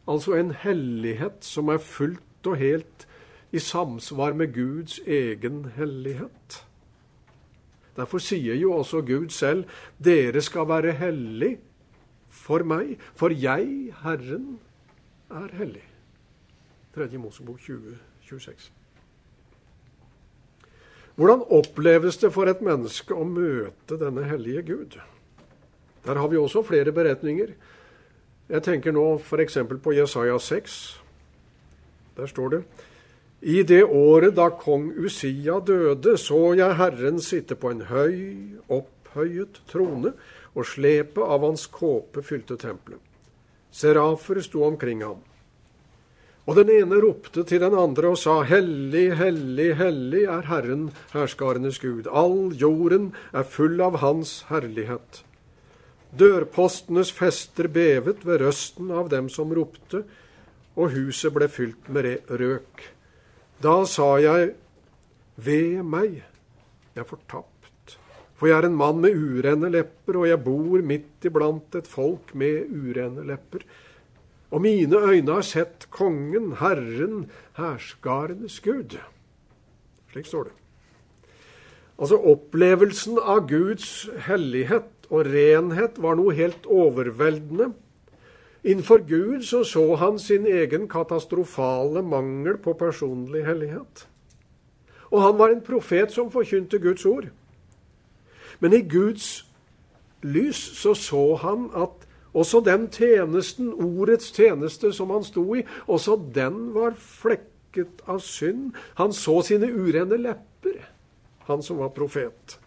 Altså 0.07 0.33
en 0.33 0.51
hellighet 0.51 1.45
som 1.45 1.67
er 1.67 1.77
fullt 1.77 2.47
og 2.47 2.57
helt 2.57 3.07
i 3.51 3.59
samsvar 3.59 4.33
med 4.33 4.53
Guds 4.53 4.99
egen 5.07 5.65
hellighet. 5.75 6.65
Derfor 7.99 8.21
sier 8.23 8.55
jo 8.55 8.73
også 8.79 9.01
Gud 9.03 9.29
selv, 9.29 9.65
'Dere 9.99 10.41
skal 10.41 10.67
være 10.67 10.95
hellig 10.95 11.57
for 12.27 12.63
meg, 12.63 12.95
for 13.13 13.29
jeg, 13.29 13.93
Herren, 14.03 14.59
er 15.29 15.47
hellig'. 15.59 15.89
3. 16.95 17.17
Mosebok 17.17 17.59
20, 17.59 17.97
26. 18.21 18.71
Hvordan 21.15 21.43
oppleves 21.49 22.17
det 22.17 22.31
for 22.33 22.47
et 22.47 22.61
menneske 22.63 23.13
å 23.13 23.25
møte 23.27 23.97
denne 23.99 24.23
hellige 24.23 24.63
Gud? 24.63 24.95
Der 26.05 26.15
har 26.15 26.27
vi 26.27 26.37
også 26.37 26.63
flere 26.63 26.91
beretninger. 26.95 27.51
Jeg 28.49 28.63
tenker 28.63 28.95
nå 28.95 29.17
f.eks. 29.17 29.57
på 29.83 29.91
Jesaja 29.91 30.37
6. 30.39 31.01
Der 32.17 32.25
står 32.25 32.49
det 32.49 32.63
I 33.41 33.63
det 33.63 33.83
året 33.85 34.35
da 34.35 34.49
kong 34.51 34.89
Usia 34.99 35.59
døde, 35.63 36.17
så 36.19 36.53
jeg 36.59 36.75
Herren 36.75 37.21
sitte 37.23 37.55
på 37.55 37.71
en 37.71 37.85
høy, 37.87 38.17
opphøyet 38.67 39.61
trone, 39.71 40.11
og 40.57 40.67
slepet 40.67 41.23
av 41.23 41.45
hans 41.45 41.67
kåpe 41.71 42.23
fylte 42.25 42.57
tempelet. 42.59 42.99
Serafer 43.71 44.41
sto 44.43 44.65
omkring 44.67 45.05
ham. 45.05 45.21
Og 46.49 46.57
den 46.57 46.71
ene 46.73 46.97
ropte 46.99 47.43
til 47.45 47.61
den 47.61 47.75
andre 47.77 48.09
og 48.09 48.17
sa, 48.17 48.41
Hellig, 48.49 49.13
hellig, 49.19 49.69
hellig 49.77 50.25
er 50.25 50.47
Herren, 50.49 50.89
herskarenes 51.13 51.77
Gud. 51.79 52.09
All 52.09 52.55
jorden 52.57 53.11
er 53.31 53.45
full 53.45 53.77
av 53.85 53.99
Hans 54.01 54.47
herlighet. 54.49 55.21
Dørpostenes 56.17 57.13
fester 57.13 57.69
bevet 57.69 58.25
ved 58.25 58.41
røsten 58.41 58.89
av 58.89 59.11
dem 59.13 59.29
som 59.29 59.53
ropte, 59.53 60.01
og 60.75 60.95
huset 60.95 61.35
ble 61.35 61.47
fylt 61.53 61.91
med 61.93 62.17
røk. 62.33 62.89
Da 63.59 63.81
sa 63.83 64.13
jeg, 64.23 64.53
ved 65.35 65.81
meg, 65.83 66.21
jeg 66.95 67.03
er 67.03 67.07
fortapt. 67.07 67.95
For 68.39 68.47
jeg 68.47 68.55
er 68.55 68.69
en 68.69 68.77
mann 68.79 69.01
med 69.03 69.17
urene 69.19 69.67
lepper, 69.73 70.21
og 70.21 70.29
jeg 70.29 70.39
bor 70.45 70.83
midt 70.87 71.27
iblant 71.27 71.75
et 71.75 71.87
folk 71.87 72.31
med 72.39 72.71
urene 72.71 73.25
lepper. 73.27 73.65
Og 74.55 74.63
mine 74.63 75.01
øyne 75.03 75.35
har 75.35 75.43
sett 75.43 75.89
kongen, 75.91 76.53
Herren, 76.61 77.27
herskarenes 77.59 78.61
Gud. 78.63 78.95
Slik 80.13 80.29
står 80.29 80.47
det. 80.47 80.55
Altså 81.99 82.15
Opplevelsen 82.31 83.19
av 83.19 83.43
Guds 83.49 84.07
hellighet 84.23 85.09
og 85.11 85.27
renhet 85.27 85.99
var 85.99 86.15
noe 86.15 86.31
helt 86.37 86.63
overveldende. 86.63 87.73
Innenfor 88.63 88.97
Gud 89.07 89.43
så, 89.43 89.63
så 89.63 89.95
han 89.95 90.19
sin 90.19 90.45
egen 90.45 90.87
katastrofale 90.89 92.01
mangel 92.03 92.57
på 92.57 92.73
personlig 92.73 93.45
hellighet. 93.45 94.07
Og 95.11 95.21
han 95.21 95.37
var 95.39 95.53
en 95.53 95.61
profet 95.61 96.11
som 96.11 96.31
forkynte 96.31 96.79
Guds 96.79 97.05
ord. 97.05 97.29
Men 98.59 98.73
i 98.73 98.81
Guds 98.81 99.45
lys 100.23 100.59
så 100.77 100.93
så 100.93 101.35
han 101.35 101.69
at 101.75 102.07
også 102.33 102.59
den 102.59 102.89
tjenesten, 102.91 103.73
ordets 103.73 104.31
tjeneste 104.35 104.91
som 104.93 105.09
han 105.09 105.23
sto 105.23 105.55
i, 105.55 105.63
også 105.87 106.19
den 106.35 106.73
var 106.75 106.93
flekket 106.99 108.03
av 108.07 108.19
synd. 108.19 108.75
Han 108.99 109.13
så 109.13 109.39
sine 109.41 109.71
urene 109.71 110.19
lepper, 110.19 110.83
han 111.47 111.63
som 111.63 111.79
var 111.79 111.95
profet. 111.95 112.59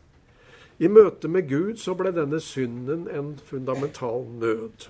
I 0.78 0.88
møte 0.88 1.28
med 1.28 1.46
Gud 1.48 1.76
så 1.78 1.94
ble 1.94 2.10
denne 2.16 2.40
synden 2.40 3.06
en 3.12 3.36
fundamental 3.46 4.24
nød. 4.40 4.88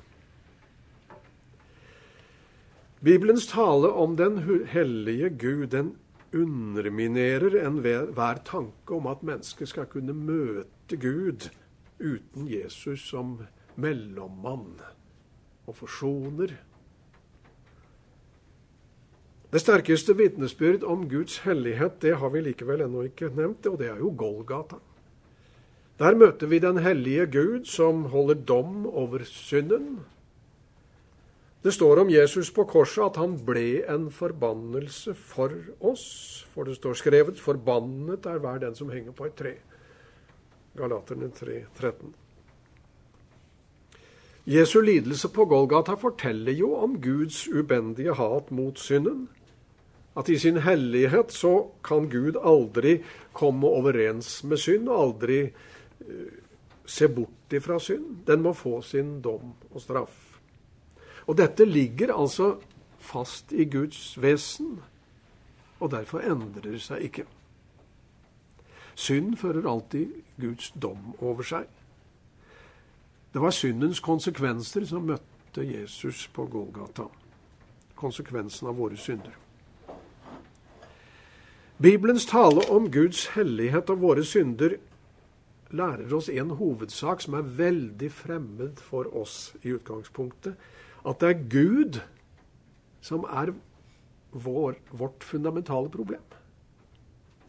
Bibelens 3.02 3.48
tale 3.50 3.88
om 3.98 4.12
den 4.16 4.36
hellige 4.70 5.30
Gud, 5.30 5.66
den 5.66 5.96
underminerer 6.32 7.56
enhver 7.66 8.38
tanke 8.46 8.94
om 8.94 9.08
at 9.10 9.24
mennesket 9.26 9.72
skal 9.72 9.88
kunne 9.90 10.14
møte 10.14 10.98
Gud 11.02 11.48
uten 11.98 12.46
Jesus 12.46 13.02
som 13.08 13.40
mellommann 13.74 14.78
og 15.66 15.76
forsoner. 15.80 16.54
Det 19.50 19.60
sterkeste 19.60 20.14
vitnesbyrd 20.16 20.86
om 20.86 21.08
Guds 21.10 21.40
hellighet 21.42 21.98
det 22.06 22.14
har 22.22 22.30
vi 22.30 22.46
likevel 22.46 22.86
ennå 22.86 23.08
ikke 23.10 23.34
nevnt, 23.34 23.66
og 23.66 23.82
det 23.82 23.90
er 23.90 23.98
jo 23.98 24.14
Golgata. 24.16 24.78
Der 25.98 26.14
møter 26.14 26.46
vi 26.46 26.62
den 26.62 26.78
hellige 26.86 27.26
Gud 27.34 27.66
som 27.66 28.06
holder 28.14 28.46
dom 28.46 28.86
over 28.86 29.26
synden. 29.26 30.04
Det 31.62 31.72
står 31.72 32.00
om 32.02 32.10
Jesus 32.10 32.50
på 32.50 32.64
korset 32.66 33.04
at 33.04 33.18
han 33.22 33.36
ble 33.46 33.84
en 33.90 34.08
forbannelse 34.10 35.14
for 35.14 35.52
oss. 35.80 36.46
For 36.54 36.66
det 36.66 36.76
står 36.76 36.94
skrevet 36.98 37.38
'Forbannet 37.38 38.26
er 38.26 38.38
hver 38.38 38.58
den 38.58 38.74
som 38.74 38.90
henger 38.90 39.12
på 39.12 39.24
et 39.26 39.36
tre'. 39.36 39.58
Galaterne 40.76 41.30
3, 41.30 41.64
13. 41.78 42.14
Jesu 44.46 44.80
lidelse 44.80 45.28
på 45.28 45.44
Golgata 45.44 45.94
forteller 45.94 46.52
jo 46.52 46.74
om 46.74 47.00
Guds 47.00 47.48
ubendige 47.48 48.14
hat 48.14 48.50
mot 48.50 48.78
synden. 48.78 49.28
At 50.16 50.28
i 50.28 50.38
sin 50.38 50.56
hellighet 50.56 51.32
så 51.32 51.70
kan 51.84 52.10
Gud 52.10 52.36
aldri 52.42 53.02
komme 53.32 53.66
overens 53.66 54.44
med 54.44 54.56
synd, 54.56 54.88
og 54.88 55.02
aldri 55.02 55.42
uh, 55.44 56.26
se 56.86 57.08
bort 57.08 57.52
ifra 57.52 57.78
synd. 57.78 58.26
Den 58.26 58.42
må 58.42 58.52
få 58.52 58.82
sin 58.82 59.20
dom 59.20 59.54
og 59.70 59.80
straff. 59.80 60.31
Og 61.26 61.38
dette 61.38 61.64
ligger 61.64 62.14
altså 62.14 62.56
fast 63.02 63.52
i 63.52 63.64
Guds 63.64 64.22
vesen, 64.22 64.80
og 65.80 65.90
derfor 65.90 66.22
endrer 66.22 66.72
det 66.72 66.82
seg 66.82 67.02
ikke. 67.08 67.26
Synd 68.94 69.36
fører 69.36 69.66
alltid 69.70 70.12
Guds 70.40 70.70
dom 70.82 71.14
over 71.18 71.42
seg. 71.46 71.66
Det 73.32 73.40
var 73.40 73.50
syndens 73.50 74.00
konsekvenser 74.00 74.84
som 74.84 75.06
møtte 75.08 75.64
Jesus 75.64 76.26
på 76.34 76.44
Golgata. 76.46 77.08
Konsekvensen 77.96 78.68
av 78.68 78.76
våre 78.76 78.98
synder. 79.00 79.32
Bibelens 81.82 82.26
tale 82.26 82.62
om 82.70 82.90
Guds 82.92 83.26
hellighet 83.34 83.90
og 83.90 84.02
våre 84.04 84.24
synder 84.24 84.76
lærer 85.72 86.12
oss 86.14 86.28
en 86.28 86.52
hovedsak 86.58 87.24
som 87.24 87.34
er 87.34 87.48
veldig 87.58 88.10
fremmed 88.12 88.82
for 88.84 89.08
oss 89.16 89.54
i 89.64 89.72
utgangspunktet. 89.72 90.54
At 91.06 91.20
det 91.20 91.28
er 91.28 91.48
Gud 91.50 92.00
som 93.02 93.24
er 93.24 93.54
vår, 94.32 94.78
vårt 94.90 95.24
fundamentale 95.24 95.90
problem. 95.90 96.22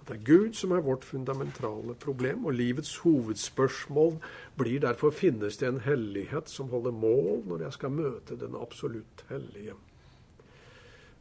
At 0.01 0.07
det 0.07 0.15
er 0.17 0.25
Gud 0.25 0.53
som 0.53 0.71
er 0.71 0.81
vårt 0.83 1.05
fundamentale 1.05 1.93
problem, 1.95 2.45
og 2.45 2.53
livets 2.53 2.97
hovedspørsmål 2.97 4.17
blir 4.57 4.79
derfor 4.79 5.13
finnes 5.15 5.57
det 5.57 5.67
en 5.67 5.79
hellighet 5.85 6.49
som 6.49 6.69
holder 6.69 6.91
mål 6.91 7.43
når 7.47 7.63
jeg 7.67 7.73
skal 7.73 7.93
møte 7.93 8.39
den 8.39 8.57
absolutt 8.59 9.25
hellige. 9.29 9.77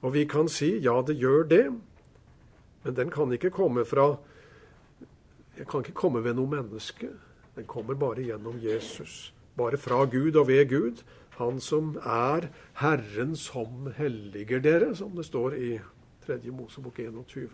Og 0.02 0.14
vi 0.14 0.24
kan 0.24 0.48
si 0.48 0.78
ja, 0.82 0.96
det 1.06 1.20
gjør 1.20 1.46
det, 1.46 1.66
men 2.82 2.96
den 2.96 3.10
kan 3.10 3.32
ikke 3.32 3.50
komme 3.50 3.84
fra 3.84 4.16
Jeg 5.58 5.66
kan 5.68 5.80
ikke 5.80 5.92
komme 5.92 6.24
ved 6.24 6.34
noe 6.34 6.48
menneske. 6.48 7.10
Den 7.54 7.66
kommer 7.68 7.94
bare 7.94 8.22
gjennom 8.24 8.56
Jesus. 8.62 9.34
Bare 9.56 9.76
fra 9.76 10.04
Gud 10.04 10.34
og 10.34 10.48
ved 10.48 10.68
Gud. 10.68 11.02
Han 11.42 11.58
som 11.62 11.96
er 12.06 12.46
Herren 12.78 13.34
som 13.38 13.90
helliger 13.96 14.62
dere, 14.62 14.92
som 14.94 15.16
det 15.18 15.26
står 15.26 15.58
i 15.58 15.74
3. 16.26 16.38
Mosebok 16.54 17.00
21. 17.02 17.50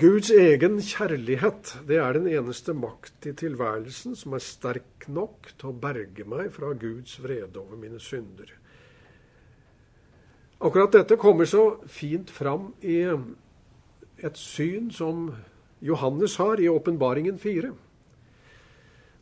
Guds 0.00 0.32
egen 0.34 0.80
kjærlighet, 0.82 1.76
det 1.86 2.00
er 2.02 2.16
den 2.16 2.24
eneste 2.26 2.72
makt 2.74 3.28
i 3.28 3.34
tilværelsen 3.36 4.16
som 4.18 4.32
er 4.34 4.42
sterk 4.42 5.04
nok 5.06 5.52
til 5.52 5.70
å 5.70 5.76
berge 5.78 6.24
meg 6.26 6.48
fra 6.56 6.72
Guds 6.74 7.20
vrede 7.22 7.60
over 7.60 7.78
mine 7.78 8.00
synder. 8.02 8.50
Akkurat 10.58 10.96
dette 10.96 11.20
kommer 11.20 11.46
så 11.46 11.76
fint 11.86 12.32
fram 12.32 12.72
i 12.82 13.02
et 14.24 14.40
syn 14.40 14.88
som 14.90 15.28
Johannes 15.84 16.38
har 16.40 16.58
i 16.58 16.70
Åpenbaringen 16.72 17.38
4. 17.38 17.70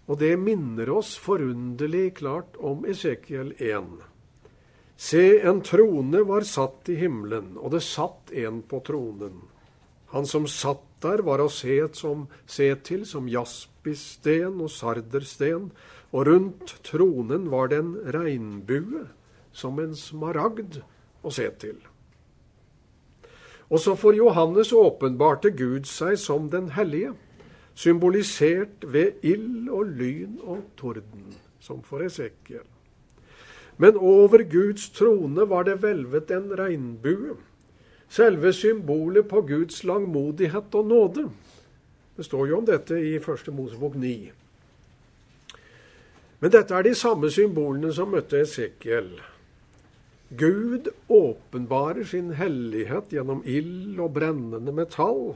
Og 0.05 0.19
det 0.21 0.35
minner 0.37 0.91
oss 0.93 1.15
forunderlig 1.17 2.17
klart 2.19 2.59
om 2.61 2.85
Esekiel 2.85 3.55
1. 3.57 4.03
Se, 4.97 5.25
en 5.41 5.63
trone 5.65 6.21
var 6.29 6.45
satt 6.47 6.91
i 6.93 6.99
himmelen, 7.01 7.55
og 7.57 7.73
det 7.75 7.83
satt 7.87 8.33
en 8.37 8.61
på 8.69 8.83
tronen. 8.85 9.41
Han 10.13 10.29
som 10.29 10.47
satt 10.47 10.85
der, 11.05 11.25
var 11.25 11.43
å 11.43 11.51
se, 11.53 11.81
som, 11.97 12.29
se 12.47 12.69
til 12.87 13.03
som 13.09 13.27
jaspissten 13.29 14.61
og 14.63 14.71
sardersten, 14.73 15.71
og 16.15 16.29
rundt 16.29 16.77
tronen 16.87 17.49
var 17.51 17.73
det 17.73 17.81
en 17.83 17.97
regnbue, 18.15 19.09
som 19.53 19.81
en 19.83 19.97
smaragd, 19.99 20.83
å 21.25 21.33
se 21.33 21.49
til. 21.59 21.81
Også 23.73 23.97
for 23.97 24.15
Johannes 24.15 24.75
åpenbarte 24.77 25.51
Gud 25.57 25.89
seg 25.89 26.19
som 26.21 26.51
den 26.53 26.71
hellige, 26.77 27.15
symbolisert 27.75 28.85
ved 28.87 29.25
ild 29.27 29.69
og 29.69 29.91
lyn 29.99 30.39
og 30.43 30.63
torden, 30.79 31.35
som 31.61 31.83
for 31.83 32.05
Esekiel. 32.07 32.67
Men 33.77 33.97
over 33.99 34.45
Guds 34.47 34.91
trone 34.95 35.49
var 35.51 35.67
det 35.67 35.81
hvelvet 35.83 36.31
en 36.31 36.53
regnbue, 36.59 37.35
selve 38.09 38.53
symbolet 38.55 39.27
på 39.29 39.43
Guds 39.43 39.83
langmodighet 39.85 40.75
og 40.75 40.87
nåde. 40.87 41.29
Det 42.17 42.25
står 42.25 42.47
jo 42.47 42.59
om 42.59 42.67
dette 42.67 43.01
i 43.03 43.19
Første 43.19 43.51
Mosebok 43.51 43.97
9. 43.99 44.31
Men 46.41 46.53
dette 46.53 46.75
er 46.77 46.87
de 46.87 46.95
samme 46.95 47.31
symbolene 47.33 47.91
som 47.97 48.13
møtte 48.15 48.39
Esekiel. 48.45 49.17
Gud 50.39 50.91
åpenbarer 51.09 52.05
sin 52.07 52.31
hellighet 52.39 53.11
gjennom 53.15 53.43
ild 53.47 53.99
og 53.99 54.15
brennende 54.15 54.73
metall. 54.75 55.35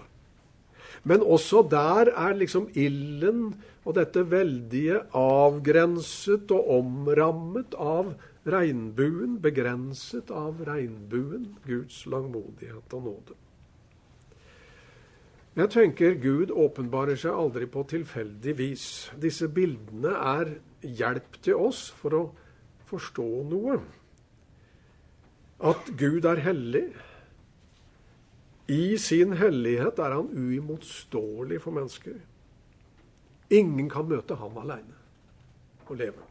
Men 1.02 1.22
også 1.22 1.62
der 1.70 2.12
er 2.14 2.36
liksom 2.38 2.68
ilden 2.74 3.52
og 3.84 3.96
dette 3.96 4.24
veldige 4.30 5.00
avgrenset 5.16 6.50
og 6.52 6.70
omrammet 6.78 7.76
av 7.78 8.14
regnbuen, 8.48 9.38
begrenset 9.42 10.32
av 10.32 10.62
regnbuen, 10.66 11.54
Guds 11.66 12.04
langmodighet 12.08 12.96
og 12.96 13.04
nåde. 13.10 13.36
Jeg 15.58 15.72
tenker 15.74 16.18
Gud 16.22 16.52
åpenbarer 16.54 17.18
seg 17.18 17.34
aldri 17.34 17.66
på 17.66 17.82
tilfeldig 17.90 18.52
vis. 18.60 18.84
Disse 19.18 19.48
bildene 19.50 20.12
er 20.14 20.52
hjelp 20.86 21.40
til 21.42 21.58
oss 21.58 21.88
for 21.98 22.14
å 22.14 22.20
forstå 22.88 23.30
noe 23.48 23.80
at 25.58 25.90
Gud 25.98 26.28
er 26.30 26.44
hellig. 26.44 26.84
I 28.68 28.98
sin 29.00 29.32
hellighet 29.40 29.98
er 29.98 30.12
han 30.12 30.28
uimotståelig 30.28 31.62
for 31.64 31.72
mennesker. 31.72 32.18
Ingen 33.48 33.88
kan 33.88 34.10
møte 34.10 34.36
ham 34.36 34.58
aleine 34.60 34.98
og 35.88 35.96
leve. 35.96 36.26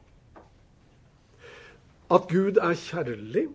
At 2.13 2.29
Gud 2.29 2.62
er 2.62 2.77
kjærlig. 2.77 3.48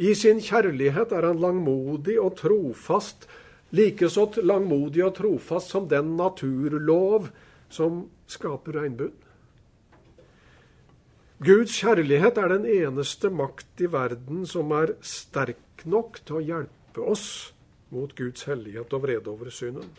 I 0.00 0.14
sin 0.16 0.40
kjærlighet 0.40 1.12
er 1.12 1.28
han 1.28 1.40
langmodig 1.44 2.16
og 2.20 2.38
trofast, 2.40 3.28
likeså 3.70 4.30
langmodig 4.40 5.04
og 5.04 5.14
trofast 5.20 5.76
som 5.76 5.88
den 5.88 6.16
naturlov 6.16 7.28
som 7.68 8.06
skaper 8.26 8.80
regnbuen. 8.80 9.14
Guds 11.42 11.74
kjærlighet 11.82 12.38
er 12.38 12.52
den 12.54 12.66
eneste 12.70 13.28
makt 13.28 13.80
i 13.82 13.88
verden 13.92 14.46
som 14.46 14.70
er 14.72 14.94
sterk 15.04 15.84
nok 15.84 16.20
til 16.22 16.38
å 16.38 16.42
hjelpe 16.92 17.10
oss 17.10 17.52
mot 17.90 18.14
Guds 18.16 18.44
hellighet 18.44 18.92
og 18.92 19.02
vrede 19.02 19.28
over 19.30 19.50
synden. 19.50 19.90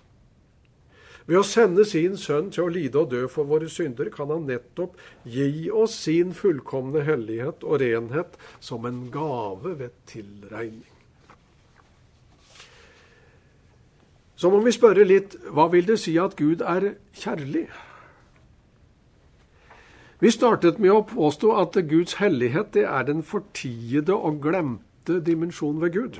Ved 1.25 1.37
å 1.39 1.43
sende 1.43 1.85
sin 1.85 2.17
sønn 2.17 2.51
til 2.51 2.65
å 2.65 2.71
lide 2.71 2.99
og 2.99 3.11
dø 3.11 3.27
for 3.27 3.45
våre 3.45 3.69
synder, 3.69 4.09
kan 4.09 4.29
han 4.29 4.45
nettopp 4.45 4.97
gi 5.23 5.69
oss 5.71 5.95
sin 6.03 6.33
fullkomne 6.33 7.03
hellighet 7.05 7.63
og 7.63 7.79
renhet 7.79 8.35
som 8.59 8.85
en 8.85 9.09
gave 9.09 9.77
ved 9.79 9.91
tilregning. 10.05 10.89
Så 14.35 14.49
må 14.49 14.59
vi 14.59 14.73
spørre 14.75 15.05
litt 15.07 15.37
hva 15.47 15.69
vil 15.71 15.85
det 15.87 16.01
si 16.01 16.17
at 16.19 16.35
Gud 16.35 16.61
er 16.61 16.97
kjærlig? 17.15 17.69
Vi 20.19 20.31
startet 20.31 20.79
med 20.79 20.91
å 20.91 21.05
påstå 21.07 21.55
at 21.61 21.79
Guds 21.87 22.19
hellighet 22.19 22.73
det 22.75 22.83
er 22.83 23.07
den 23.07 23.23
fortiede 23.23 24.11
og 24.15 24.41
glemte 24.43 25.21
dimensjonen 25.23 25.79
ved 25.83 25.95
Gud. 25.95 26.19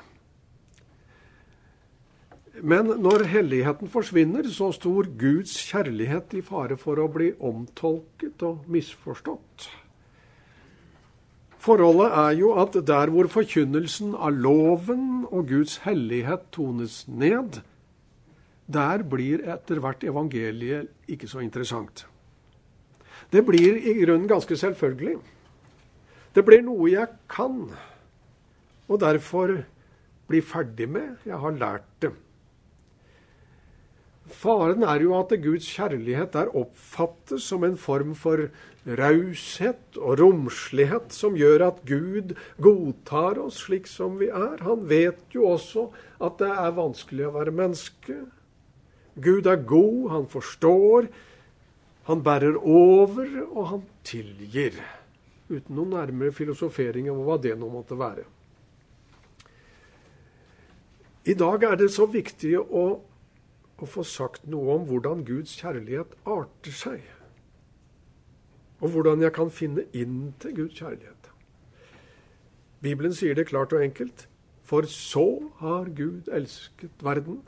Men 2.63 2.93
når 3.03 3.25
helligheten 3.27 3.89
forsvinner, 3.91 4.47
så 4.47 4.69
står 4.71 5.09
Guds 5.19 5.51
kjærlighet 5.67 6.31
i 6.39 6.43
fare 6.47 6.77
for 6.79 7.01
å 7.03 7.09
bli 7.11 7.33
omtolket 7.43 8.45
og 8.47 8.69
misforstått. 8.71 9.67
Forholdet 11.63 12.15
er 12.21 12.31
jo 12.39 12.53
at 12.59 12.77
der 12.87 13.11
hvor 13.11 13.27
forkynnelsen 13.31 14.15
av 14.15 14.39
loven 14.39 15.25
og 15.27 15.51
Guds 15.51 15.81
hellighet 15.83 16.47
tones 16.55 17.03
ned, 17.07 17.59
der 18.71 19.03
blir 19.11 19.43
etter 19.43 19.83
hvert 19.83 20.07
evangeliet 20.07 20.87
ikke 21.11 21.27
så 21.27 21.43
interessant. 21.43 22.05
Det 23.27 23.43
blir 23.43 23.75
i 23.75 23.99
grunnen 24.05 24.27
ganske 24.31 24.55
selvfølgelig. 24.55 25.17
Det 26.31 26.47
blir 26.47 26.63
noe 26.63 26.91
jeg 26.95 27.11
kan, 27.27 27.65
og 28.87 28.99
derfor 29.03 29.57
blir 30.31 30.47
ferdig 30.47 30.87
med. 30.89 31.17
Jeg 31.27 31.43
har 31.43 31.59
lært 31.59 31.89
det. 31.99 32.15
Faren 34.31 34.85
er 34.87 35.03
jo 35.03 35.17
at 35.17 35.33
Guds 35.43 35.65
kjærlighet 35.67 36.31
der 36.33 36.53
oppfattes 36.55 37.43
som 37.49 37.65
en 37.67 37.75
form 37.77 38.13
for 38.15 38.47
raushet 38.87 39.97
og 39.99 40.19
romslighet 40.19 41.11
som 41.15 41.35
gjør 41.39 41.67
at 41.67 41.83
Gud 41.87 42.33
godtar 42.63 43.39
oss 43.43 43.61
slik 43.65 43.87
som 43.87 44.17
vi 44.19 44.29
er. 44.31 44.63
Han 44.63 44.87
vet 44.89 45.35
jo 45.35 45.47
også 45.53 45.89
at 46.23 46.39
det 46.39 46.51
er 46.51 46.79
vanskelig 46.79 47.27
å 47.27 47.35
være 47.35 47.55
menneske. 47.55 48.17
Gud 49.15 49.47
er 49.47 49.61
god, 49.67 50.09
han 50.15 50.27
forstår. 50.27 51.07
Han 52.07 52.23
bærer 52.23 52.57
over, 52.59 53.27
og 53.51 53.67
han 53.69 53.83
tilgir. 54.03 54.75
Uten 55.47 55.75
noen 55.75 55.93
nærmere 55.95 56.35
filosofering 56.35 57.11
om 57.11 57.21
hva 57.27 57.37
det 57.39 57.53
nå 57.59 57.69
måtte 57.71 57.95
være. 57.99 58.25
I 61.23 61.35
dag 61.39 61.63
er 61.63 61.77
det 61.79 61.91
så 61.93 62.07
viktig 62.11 62.57
å, 62.59 62.83
å 63.83 63.89
få 63.89 64.05
sagt 64.07 64.47
noe 64.49 64.77
om 64.77 64.87
hvordan 64.87 65.25
Guds 65.27 65.57
kjærlighet 65.59 66.15
arter 66.25 66.75
seg. 66.75 67.03
Og 68.83 68.95
hvordan 68.95 69.23
jeg 69.23 69.35
kan 69.35 69.51
finne 69.53 69.85
inn 69.95 70.33
til 70.43 70.55
Guds 70.63 70.79
kjærlighet. 70.79 71.29
Bibelen 72.83 73.15
sier 73.15 73.35
det 73.35 73.47
klart 73.47 73.73
og 73.75 73.83
enkelt. 73.83 74.27
For 74.63 74.87
så 74.87 75.51
har 75.59 75.91
Gud 75.95 76.29
elsket 76.31 77.03
verden 77.03 77.41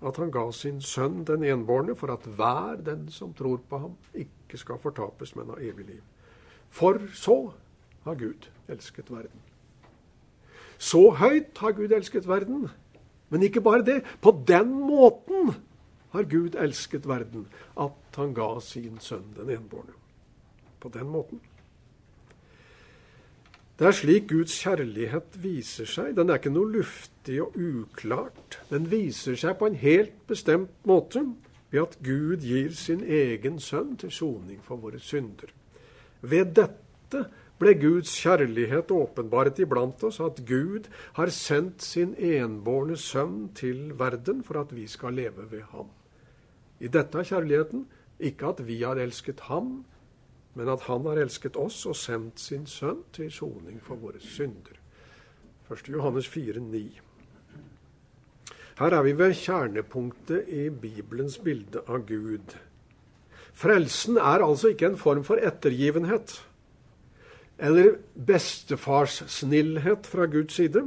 at 0.00 0.16
han 0.16 0.32
ga 0.32 0.46
sin 0.56 0.80
sønn 0.80 1.24
den 1.28 1.44
enbårne, 1.44 1.92
for 1.96 2.12
at 2.12 2.24
hver 2.24 2.80
den 2.84 3.08
som 3.12 3.34
tror 3.36 3.60
på 3.68 3.78
ham, 3.82 3.96
ikke 4.16 4.56
skal 4.56 4.80
fortapes, 4.80 5.34
men 5.36 5.52
ha 5.52 5.58
evig 5.60 5.86
liv. 5.86 6.02
For 6.72 6.96
så 7.12 7.52
har 8.06 8.16
Gud 8.16 8.48
elsket 8.68 9.10
verden. 9.12 9.42
Så 10.80 11.10
høyt 11.20 11.58
har 11.60 11.76
Gud 11.76 11.92
elsket 11.92 12.28
verden. 12.28 12.70
Men 13.30 13.46
ikke 13.46 13.62
bare 13.64 13.86
det. 13.86 14.00
På 14.22 14.34
den 14.46 14.72
måten 14.86 15.54
har 16.14 16.26
Gud 16.30 16.56
elsket 16.58 17.06
verden 17.08 17.46
at 17.78 18.18
han 18.18 18.34
ga 18.34 18.52
sin 18.64 18.98
sønn 19.02 19.30
den 19.36 19.52
enbårne. 19.54 19.94
På 20.80 20.90
den 20.92 21.10
måten. 21.12 21.40
Det 23.80 23.86
er 23.88 23.96
slik 23.96 24.26
Guds 24.28 24.52
kjærlighet 24.60 25.38
viser 25.40 25.88
seg. 25.88 26.12
Den 26.18 26.28
er 26.28 26.36
ikke 26.36 26.52
noe 26.52 26.68
luftig 26.68 27.38
og 27.40 27.54
uklart. 27.56 28.58
Den 28.68 28.90
viser 28.90 29.38
seg 29.40 29.56
på 29.56 29.70
en 29.70 29.78
helt 29.80 30.18
bestemt 30.28 30.74
måte 30.84 31.22
ved 31.70 31.86
at 31.86 31.96
Gud 32.04 32.44
gir 32.44 32.74
sin 32.76 33.00
egen 33.06 33.56
sønn 33.62 33.94
til 33.96 34.12
soning 34.12 34.60
for 34.66 34.82
våre 34.82 35.00
synder. 35.00 35.54
Ved 36.20 36.52
dette 36.58 37.24
ble 37.60 37.74
Guds 37.76 38.12
kjærlighet 38.16 38.90
åpenbart 38.94 39.58
iblant 39.60 40.02
oss, 40.08 40.20
at 40.20 40.40
Gud 40.48 40.88
har 41.18 41.32
sendt 41.34 41.84
sin 41.84 42.14
enbårne 42.16 42.96
sønn 42.96 43.50
til 43.54 43.90
verden 44.00 44.40
for 44.46 44.62
at 44.62 44.72
vi 44.76 44.86
skal 44.88 45.18
leve 45.20 45.44
ved 45.50 45.66
ham. 45.74 45.90
I 46.80 46.88
dette 46.88 47.20
er 47.20 47.28
kjærligheten 47.28 47.84
ikke 48.20 48.54
at 48.54 48.64
vi 48.66 48.80
har 48.82 49.00
elsket 49.00 49.44
ham, 49.50 49.84
men 50.54 50.68
at 50.68 50.88
Han 50.88 51.06
har 51.06 51.20
elsket 51.20 51.56
oss 51.56 51.84
og 51.86 51.96
sendt 51.96 52.40
sin 52.40 52.66
Sønn 52.66 53.04
til 53.12 53.30
soning 53.30 53.78
for 53.82 53.94
våre 53.96 54.20
synder. 54.20 54.76
1. 55.70 55.88
Johannes 55.88 56.26
4, 56.28 56.60
9. 56.60 57.00
Her 58.80 58.96
er 58.96 59.02
vi 59.02 59.12
ved 59.18 59.34
kjernepunktet 59.34 60.48
i 60.48 60.68
Bibelens 60.70 61.38
bilde 61.38 61.84
av 61.86 62.06
Gud. 62.08 62.56
Frelsen 63.52 64.16
er 64.16 64.42
altså 64.42 64.72
ikke 64.72 64.86
en 64.86 64.98
form 64.98 65.22
for 65.24 65.36
ettergivenhet 65.36 66.40
eller 67.60 67.98
bestefars 68.14 69.20
snillhet 69.28 70.08
fra 70.08 70.26
Guds 70.26 70.56
side. 70.56 70.82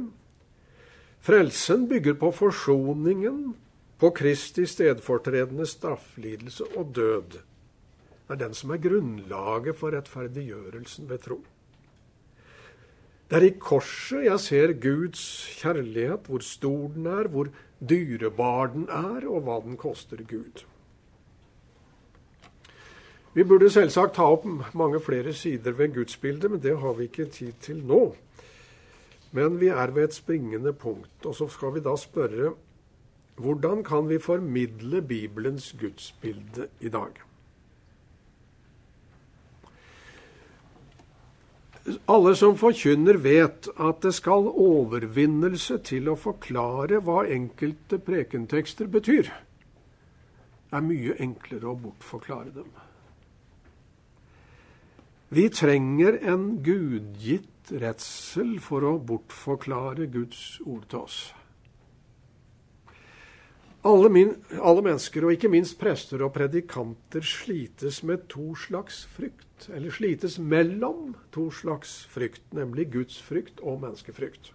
Frelsen 1.24 1.86
bygger 1.88 2.18
på 2.20 2.32
forsoningen, 2.34 3.54
på 3.98 4.10
Kristi 4.10 4.66
stedfortredende 4.66 5.66
strafflidelse 5.66 6.66
og 6.76 6.90
død. 6.96 7.38
Det 8.24 8.34
er 8.34 8.40
den 8.40 8.56
som 8.56 8.72
er 8.74 8.82
grunnlaget 8.82 9.78
for 9.78 9.94
rettferdiggjørelsen 9.94 11.08
ved 11.08 11.22
tro. 11.24 11.38
Det 13.30 13.38
er 13.38 13.46
i 13.46 13.54
korset 13.58 14.26
jeg 14.26 14.40
ser 14.40 14.72
Guds 14.82 15.22
kjærlighet, 15.60 16.26
hvor 16.28 16.44
stor 16.44 16.88
den 16.92 17.06
er, 17.06 17.28
hvor 17.28 17.48
dyrebar 17.80 18.66
den 18.74 18.88
er, 18.88 19.24
og 19.28 19.46
hva 19.46 19.60
den 19.64 19.78
koster 19.80 20.20
Gud. 20.28 20.64
Vi 23.34 23.44
burde 23.44 23.70
selvsagt 23.70 24.14
ta 24.14 24.28
opp 24.30 24.44
mange 24.78 25.00
flere 25.02 25.32
sider 25.34 25.74
ved 25.74 25.94
gudsbildet, 25.96 26.50
men 26.50 26.62
det 26.62 26.76
har 26.78 26.94
vi 26.94 27.08
ikke 27.08 27.26
tid 27.34 27.52
til 27.60 27.80
nå. 27.86 28.14
Men 29.34 29.58
vi 29.58 29.72
er 29.74 29.90
ved 29.90 30.04
et 30.04 30.14
springende 30.14 30.72
punkt, 30.72 31.26
og 31.26 31.34
så 31.34 31.48
skal 31.50 31.74
vi 31.74 31.82
da 31.82 31.96
spørre 31.98 32.52
hvordan 33.34 33.82
kan 33.84 34.08
vi 34.08 34.18
formidle 34.22 35.02
Bibelens 35.02 35.72
gudsbilde 35.80 36.68
i 36.80 36.88
dag? 36.88 37.18
Alle 42.08 42.36
som 42.36 42.54
forkynner, 42.56 43.18
vet 43.18 43.66
at 43.76 44.00
det 44.02 44.14
skal 44.14 44.46
overvinnelse 44.48 45.80
til 45.84 46.08
å 46.08 46.16
forklare 46.16 47.02
hva 47.04 47.26
enkelte 47.26 47.98
prekentekster 47.98 48.86
betyr. 48.86 49.28
Det 50.70 50.78
er 50.78 50.86
mye 50.86 51.18
enklere 51.20 51.74
å 51.74 51.76
bortforklare 51.82 52.54
dem. 52.54 52.70
Vi 55.34 55.48
trenger 55.50 56.18
en 56.22 56.42
gudgitt 56.62 57.72
redsel 57.82 58.58
for 58.62 58.84
å 58.86 58.92
bortforklare 59.02 60.06
Guds 60.12 60.60
ord 60.62 60.84
til 60.92 61.00
oss. 61.00 61.16
Alle, 63.84 64.10
min, 64.14 64.30
alle, 64.60 64.84
mennesker, 64.84 65.26
og 65.26 65.34
ikke 65.34 65.50
minst 65.50 65.74
prester 65.80 66.22
og 66.22 66.36
predikanter, 66.36 67.24
slites 67.26 68.02
med 68.06 68.28
to 68.30 68.52
slags 68.54 69.02
frykt. 69.16 69.66
Eller 69.74 69.90
slites 69.96 70.38
mellom 70.38 71.16
to 71.34 71.48
slags 71.50 72.04
frykt, 72.14 72.44
nemlig 72.54 72.92
Guds 72.94 73.18
frykt 73.24 73.58
og 73.64 73.82
menneskefrykt. 73.82 74.52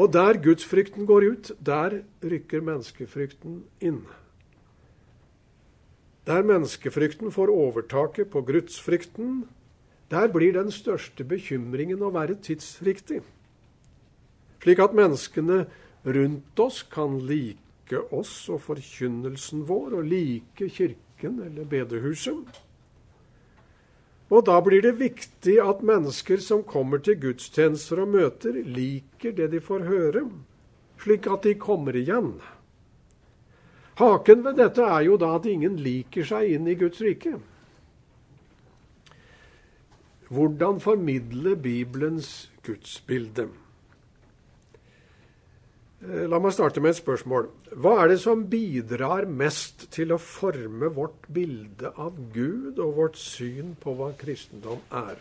Og 0.00 0.12
der 0.16 0.40
gudsfrykten 0.40 1.04
går 1.08 1.28
ut, 1.32 1.52
der 1.60 2.00
rykker 2.24 2.64
menneskefrykten 2.64 3.66
inn. 3.84 4.06
Der 6.26 6.42
menneskefrykten 6.42 7.30
får 7.30 7.52
overtaket 7.54 8.30
på 8.30 8.42
gudsfrykten, 8.42 9.44
der 10.10 10.26
blir 10.28 10.52
den 10.56 10.72
største 10.74 11.24
bekymringen 11.24 12.02
å 12.02 12.10
være 12.14 12.34
tidsriktig. 12.42 13.20
Slik 14.62 14.82
at 14.82 14.94
menneskene 14.98 15.64
rundt 16.02 16.62
oss 16.62 16.80
kan 16.90 17.20
like 17.28 18.00
oss 18.10 18.48
og 18.50 18.64
forkynnelsen 18.66 19.62
vår, 19.68 20.00
og 20.00 20.10
like 20.10 20.66
kirken 20.66 21.38
eller 21.46 21.66
bedehuset. 21.70 22.62
Og 24.26 24.42
da 24.46 24.58
blir 24.58 24.82
det 24.82 24.96
viktig 24.98 25.60
at 25.62 25.86
mennesker 25.86 26.42
som 26.42 26.66
kommer 26.66 26.98
til 26.98 27.20
gudstjenester 27.22 28.02
og 28.02 28.10
møter, 28.16 28.58
liker 28.58 29.34
det 29.38 29.52
de 29.54 29.62
får 29.62 29.86
høre, 29.86 30.26
slik 30.98 31.30
at 31.30 31.46
de 31.46 31.54
kommer 31.54 31.94
igjen. 31.94 32.34
Haken 33.96 34.42
ved 34.44 34.58
dette 34.60 34.84
er 34.84 35.06
jo 35.06 35.16
da 35.20 35.34
at 35.38 35.46
ingen 35.48 35.78
liker 35.80 36.26
seg 36.28 36.56
inn 36.56 36.66
i 36.68 36.76
Guds 36.76 37.00
rike. 37.04 37.36
Hvordan 40.28 40.82
formidle 40.82 41.54
Bibelens 41.56 42.50
gudsbilde? 42.66 43.46
Eh, 46.04 46.26
la 46.28 46.38
meg 46.42 46.52
starte 46.52 46.82
med 46.82 46.92
et 46.92 47.00
spørsmål. 47.00 47.48
Hva 47.72 47.94
er 48.02 48.12
det 48.12 48.18
som 48.20 48.44
bidrar 48.50 49.24
mest 49.30 49.86
til 49.94 50.12
å 50.12 50.20
forme 50.20 50.90
vårt 50.92 51.24
bilde 51.32 51.94
av 51.96 52.18
Gud 52.34 52.76
og 52.82 52.98
vårt 52.98 53.16
syn 53.20 53.74
på 53.80 53.94
hva 53.96 54.10
kristendom 54.18 54.82
er? 54.92 55.16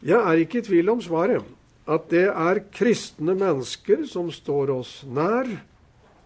Jeg 0.00 0.18
er 0.18 0.40
ikke 0.40 0.62
i 0.62 0.68
tvil 0.68 0.94
om 0.94 1.02
svaret. 1.02 1.44
At 1.88 2.10
det 2.12 2.28
er 2.28 2.62
kristne 2.72 3.34
mennesker 3.36 4.04
som 4.08 4.30
står 4.32 4.72
oss 4.74 5.00
nær. 5.08 5.48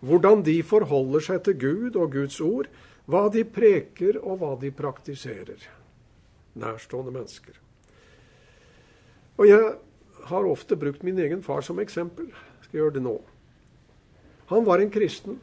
Hvordan 0.02 0.42
de 0.42 0.56
forholder 0.66 1.22
seg 1.22 1.44
til 1.46 1.58
Gud 1.60 1.96
og 1.96 2.10
Guds 2.14 2.40
ord. 2.42 2.68
Hva 3.06 3.26
de 3.34 3.44
preker 3.46 4.18
og 4.22 4.40
hva 4.40 4.52
de 4.58 4.70
praktiserer. 4.74 5.62
Nærstående 6.58 7.14
mennesker. 7.14 7.58
Og 9.38 9.48
jeg 9.48 9.72
har 10.28 10.48
ofte 10.48 10.76
brukt 10.78 11.02
min 11.06 11.18
egen 11.18 11.42
far 11.42 11.62
som 11.66 11.80
eksempel. 11.82 12.28
Jeg 12.30 12.68
skal 12.68 12.80
gjøre 12.80 12.96
det 12.98 13.04
nå. 13.06 13.16
Han 14.52 14.66
var 14.66 14.82
en 14.82 14.90
kristen. 14.90 15.40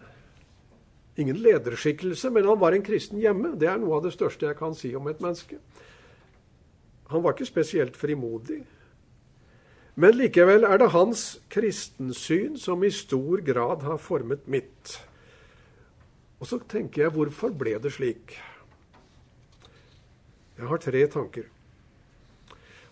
Ingen 1.19 1.39
lederskikkelse, 1.43 2.29
men 2.31 2.47
han 2.47 2.59
var 2.59 2.75
en 2.75 2.83
kristen 2.85 3.19
hjemme. 3.19 3.55
Det 3.59 3.67
er 3.67 3.79
noe 3.79 3.97
av 3.97 4.05
det 4.05 4.13
største 4.15 4.47
jeg 4.47 4.59
kan 4.59 4.75
si 4.77 4.93
om 4.95 5.07
et 5.11 5.23
menneske. 5.23 5.59
Han 7.09 7.23
var 7.25 7.35
ikke 7.35 7.49
spesielt 7.49 7.97
frimodig. 7.97 8.61
Men 9.99 10.15
likevel 10.15 10.63
er 10.63 10.79
det 10.79 10.93
hans 10.93 11.23
kristensyn 11.51 12.55
som 12.59 12.85
i 12.87 12.91
stor 12.93 13.41
grad 13.43 13.83
har 13.83 13.99
formet 13.99 14.45
mitt. 14.47 14.93
Og 16.39 16.47
så 16.47 16.59
tenker 16.71 17.03
jeg, 17.03 17.15
hvorfor 17.17 17.51
ble 17.51 17.75
det 17.83 17.91
slik? 17.97 18.37
Jeg 20.55 20.69
har 20.69 20.79
tre 20.83 21.01
tanker. 21.11 21.49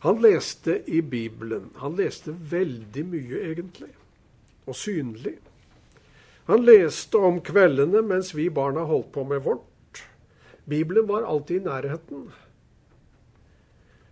Han 0.04 0.20
leste 0.24 0.82
i 0.92 1.00
Bibelen. 1.02 1.72
Han 1.80 1.96
leste 1.96 2.36
veldig 2.52 3.06
mye, 3.08 3.40
egentlig. 3.54 3.94
Og 4.68 4.76
synlig. 4.76 5.38
Han 6.52 6.64
leste 6.68 7.20
om 7.24 7.40
kveldene 7.44 8.04
mens 8.04 8.34
vi 8.36 8.50
barna 8.52 8.84
holdt 8.88 9.14
på 9.16 9.24
med 9.28 9.46
vårt. 9.48 10.04
Bibelen 10.68 11.08
var 11.08 11.24
alltid 11.24 11.62
i 11.62 11.66
nærheten. 11.70 12.28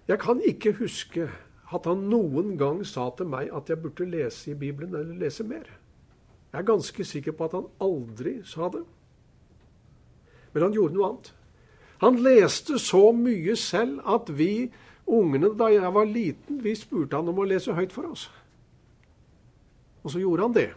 Jeg 0.08 0.20
kan 0.24 0.40
ikke 0.48 0.78
huske 0.80 1.28
at 1.74 1.88
han 1.90 2.06
noen 2.10 2.54
gang 2.60 2.84
sa 2.86 3.08
til 3.18 3.30
meg 3.30 3.50
at 3.56 3.70
jeg 3.70 3.82
burde 3.82 4.06
lese 4.10 4.52
i 4.52 4.58
Bibelen 4.60 4.94
eller 4.94 5.18
lese 5.26 5.44
mer. 5.48 5.66
Jeg 6.52 6.60
er 6.62 6.68
ganske 6.68 7.06
sikker 7.06 7.34
på 7.36 7.48
at 7.48 7.56
han 7.58 7.72
aldri 7.82 8.38
sa 8.46 8.70
det. 8.74 8.84
Men 10.54 10.68
han 10.68 10.76
gjorde 10.78 10.96
noe 10.96 11.10
annet. 11.10 11.32
Han 12.04 12.20
leste 12.24 12.78
så 12.80 13.10
mye 13.16 13.56
selv 13.60 14.04
at 14.08 14.30
vi 14.38 14.72
Ungene 15.06 15.52
da 15.54 15.68
jeg 15.70 15.94
var 15.94 16.08
liten, 16.10 16.64
vi 16.64 16.72
spurte 16.74 17.20
han 17.20 17.28
om 17.30 17.38
å 17.38 17.46
lese 17.46 17.76
høyt 17.78 17.92
for 17.94 18.10
oss. 18.10 18.24
Og 20.02 20.10
så 20.14 20.22
gjorde 20.22 20.48
han 20.48 20.56
det. 20.56 20.70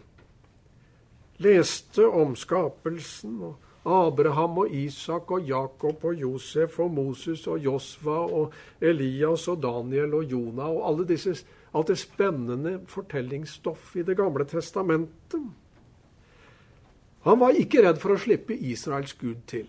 Leste 1.41 2.05
om 2.05 2.35
skapelsen 2.37 3.39
og 3.41 3.68
Abraham 3.89 4.59
og 4.65 4.73
Isak 4.75 5.31
og 5.33 5.47
Jakob 5.49 6.05
og 6.05 6.21
Josef 6.21 6.79
og 6.85 6.91
Moses 6.93 7.47
og 7.49 7.63
Josva 7.65 8.19
og 8.27 8.53
Elias 8.81 9.47
og 9.49 9.63
Daniel 9.63 10.19
og 10.19 10.29
Jonah 10.29 10.69
og 10.69 10.85
alle 10.91 11.09
disse, 11.09 11.35
alt 11.73 11.89
det 11.89 11.99
spennende 12.01 12.79
fortellingsstoff 12.87 13.97
i 13.97 14.03
Det 14.03 14.17
gamle 14.17 14.45
testamentet. 14.45 15.49
Han 17.25 17.41
var 17.41 17.57
ikke 17.57 17.83
redd 17.85 17.99
for 18.01 18.15
å 18.15 18.21
slippe 18.21 18.55
Israels 18.55 19.17
Gud 19.19 19.41
til. 19.51 19.69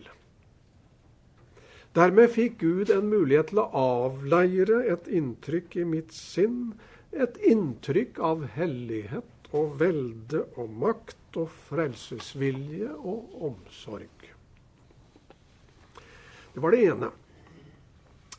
Dermed 1.97 2.29
fikk 2.29 2.59
Gud 2.61 2.91
en 2.93 3.09
mulighet 3.09 3.49
til 3.49 3.63
å 3.63 3.69
avleire 3.73 4.83
et 4.93 5.07
inntrykk 5.09 5.79
i 5.81 5.87
mitt 5.89 6.13
sinn, 6.13 6.75
et 7.11 7.39
inntrykk 7.41 8.19
av 8.21 8.45
hellighet 8.53 9.38
og 9.55 9.79
velde 9.79 10.43
og 10.59 10.69
makt 10.81 11.39
og 11.39 11.49
frelsesvilje 11.69 12.91
og 12.97 13.49
omsorg. 13.49 14.29
Det 16.53 16.61
var 16.63 16.75
det 16.75 16.85
ene. 16.91 17.09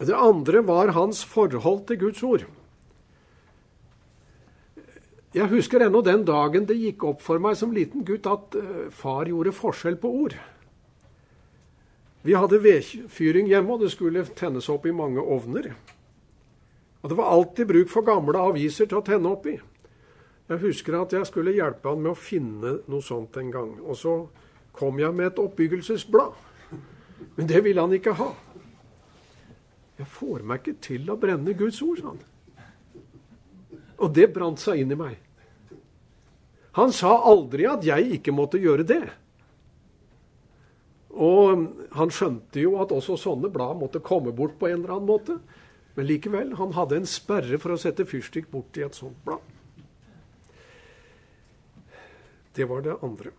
Det 0.00 0.16
andre 0.16 0.62
var 0.66 0.94
hans 0.96 1.24
forhold 1.24 1.86
til 1.86 1.98
Guds 2.00 2.22
ord. 2.22 2.46
Jeg 5.30 5.46
husker 5.46 5.84
ennå 5.84 6.00
den 6.02 6.24
dagen 6.26 6.64
det 6.66 6.78
gikk 6.80 7.04
opp 7.06 7.20
for 7.22 7.38
meg 7.42 7.54
som 7.58 7.70
liten 7.74 8.02
gutt 8.06 8.26
at 8.26 8.56
eh, 8.58 8.88
far 8.90 9.28
gjorde 9.30 9.54
forskjell 9.54 9.98
på 10.00 10.10
ord. 10.24 10.34
Vi 12.26 12.34
hadde 12.36 12.58
vedfyring 12.60 13.46
hjemme, 13.48 13.76
og 13.76 13.84
det 13.84 13.92
skulle 13.94 14.26
tennes 14.36 14.68
opp 14.68 14.88
i 14.88 14.92
mange 14.92 15.22
ovner. 15.22 15.70
Og 17.00 17.12
det 17.12 17.16
var 17.16 17.30
alltid 17.32 17.70
bruk 17.70 17.92
for 17.92 18.04
gamle 18.04 18.42
aviser 18.42 18.90
til 18.90 18.98
å 18.98 19.06
tenne 19.06 19.30
opp 19.30 19.46
i. 19.48 19.56
Jeg 20.50 20.62
husker 20.64 20.96
at 20.98 21.12
jeg 21.14 21.26
skulle 21.28 21.54
hjelpe 21.54 21.92
han 21.92 22.00
med 22.02 22.10
å 22.10 22.18
finne 22.18 22.80
noe 22.90 23.04
sånt 23.06 23.36
en 23.38 23.52
gang. 23.54 23.74
Og 23.86 23.94
så 23.98 24.14
kom 24.74 24.98
jeg 24.98 25.14
med 25.14 25.30
et 25.30 25.38
oppbyggelsesblad. 25.38 26.34
Men 27.36 27.50
det 27.50 27.60
ville 27.62 27.84
han 27.84 27.94
ikke 27.94 28.16
ha. 28.18 28.32
Jeg 30.00 30.08
får 30.10 30.42
meg 30.48 30.64
ikke 30.64 30.82
til 30.82 31.12
å 31.12 31.18
brenne 31.20 31.54
Guds 31.54 31.78
ord, 31.86 32.00
sa 32.00 32.14
han. 32.14 32.20
Og 34.00 34.14
det 34.16 34.30
brant 34.34 34.58
seg 34.58 34.80
inn 34.82 34.94
i 34.94 34.98
meg. 34.98 35.18
Han 36.78 36.90
sa 36.94 37.12
aldri 37.28 37.66
at 37.68 37.86
jeg 37.86 38.16
ikke 38.18 38.34
måtte 38.34 38.58
gjøre 38.58 38.86
det. 38.88 39.04
Og 41.10 41.66
han 41.94 42.12
skjønte 42.14 42.62
jo 42.62 42.76
at 42.82 42.94
også 42.94 43.18
sånne 43.20 43.50
blad 43.52 43.78
måtte 43.78 44.02
komme 44.02 44.32
bort 44.34 44.58
på 44.58 44.70
en 44.70 44.80
eller 44.80 44.96
annen 44.96 45.10
måte. 45.10 45.38
Men 45.94 46.10
likevel, 46.10 46.54
han 46.58 46.74
hadde 46.74 47.02
en 47.02 47.10
sperre 47.10 47.58
for 47.60 47.74
å 47.74 47.80
sette 47.82 48.06
fyrstikk 48.08 48.50
bort 48.50 48.78
i 48.78 48.86
et 48.86 48.98
sånt 48.98 49.18
blad. 49.26 49.42
Det 52.56 52.66
var 52.68 52.82
det 52.82 52.98
andre. 53.02 53.32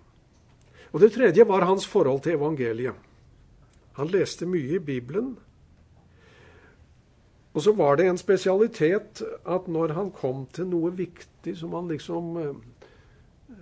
Og 0.91 0.99
det 0.99 1.13
tredje 1.15 1.47
var 1.47 1.65
hans 1.67 1.87
forhold 1.87 2.23
til 2.23 2.35
evangeliet. 2.35 2.95
Han 3.99 4.11
leste 4.11 4.47
mye 4.47 4.75
i 4.75 4.83
Bibelen. 4.83 5.33
Og 7.53 7.61
så 7.61 7.73
var 7.75 7.97
det 7.99 8.07
en 8.07 8.19
spesialitet 8.19 9.21
at 9.45 9.67
når 9.67 9.93
han 9.97 10.11
kom 10.15 10.45
til 10.55 10.69
noe 10.71 10.91
viktig 10.95 11.57
som 11.59 11.73
han 11.75 11.89
liksom 11.91 12.37
eh, 12.39 13.57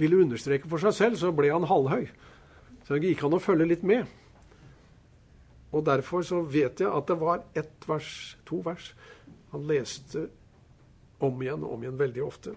ville 0.00 0.22
understreke 0.24 0.68
for 0.68 0.80
seg 0.80 0.94
selv, 0.96 1.18
så 1.20 1.32
ble 1.36 1.52
han 1.52 1.68
halvhøy. 1.68 2.08
Så 2.88 3.00
gikk 3.02 3.26
han 3.26 3.36
å 3.36 3.42
følge 3.42 3.68
litt 3.68 3.84
med. 3.84 4.08
Og 5.76 5.84
derfor 5.84 6.24
så 6.24 6.40
vet 6.40 6.80
jeg 6.80 6.88
at 6.88 7.08
det 7.10 7.18
var 7.20 7.44
ett 7.56 7.88
vers, 7.88 8.36
to 8.48 8.62
vers, 8.64 8.92
han 9.52 9.66
leste 9.68 10.28
om 11.20 11.42
igjen 11.42 11.64
og 11.64 11.76
om 11.76 11.84
igjen 11.84 12.00
veldig 12.00 12.24
ofte. 12.24 12.54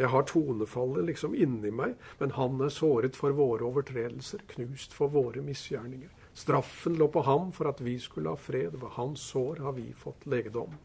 Jeg 0.00 0.08
har 0.08 0.24
tonefallet 0.24 1.10
liksom 1.10 1.34
inni 1.36 1.68
meg, 1.76 1.92
men 2.20 2.32
han 2.38 2.60
er 2.64 2.72
såret 2.72 3.18
for 3.20 3.36
våre 3.36 3.66
overtredelser, 3.68 4.46
knust 4.54 4.94
for 4.96 5.12
våre 5.12 5.42
misgjerninger. 5.44 6.08
Straffen 6.40 6.96
lå 6.96 7.10
på 7.12 7.20
ham 7.26 7.50
for 7.52 7.68
at 7.68 7.82
vi 7.84 7.98
skulle 8.00 8.32
ha 8.32 8.40
fred, 8.40 8.78
ved 8.80 8.94
hans 8.96 9.20
sår 9.28 9.60
har 9.60 9.76
vi 9.76 9.90
fått 9.92 10.24
legedom. 10.24 10.78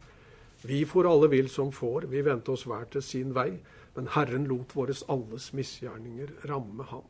Vi 0.67 0.81
for 0.89 1.07
alle 1.07 1.29
vill 1.31 1.47
som 1.49 1.71
får, 1.71 2.09
vi 2.11 2.25
vendte 2.25 2.51
oss 2.51 2.65
hver 2.67 2.89
til 2.91 3.05
sin 3.05 3.31
vei, 3.37 3.53
men 3.95 4.09
Herren 4.11 4.49
lot 4.49 4.75
våres 4.75 5.05
alles 5.07 5.51
misgjerninger 5.55 6.33
ramme 6.49 6.83
ham. 6.89 7.05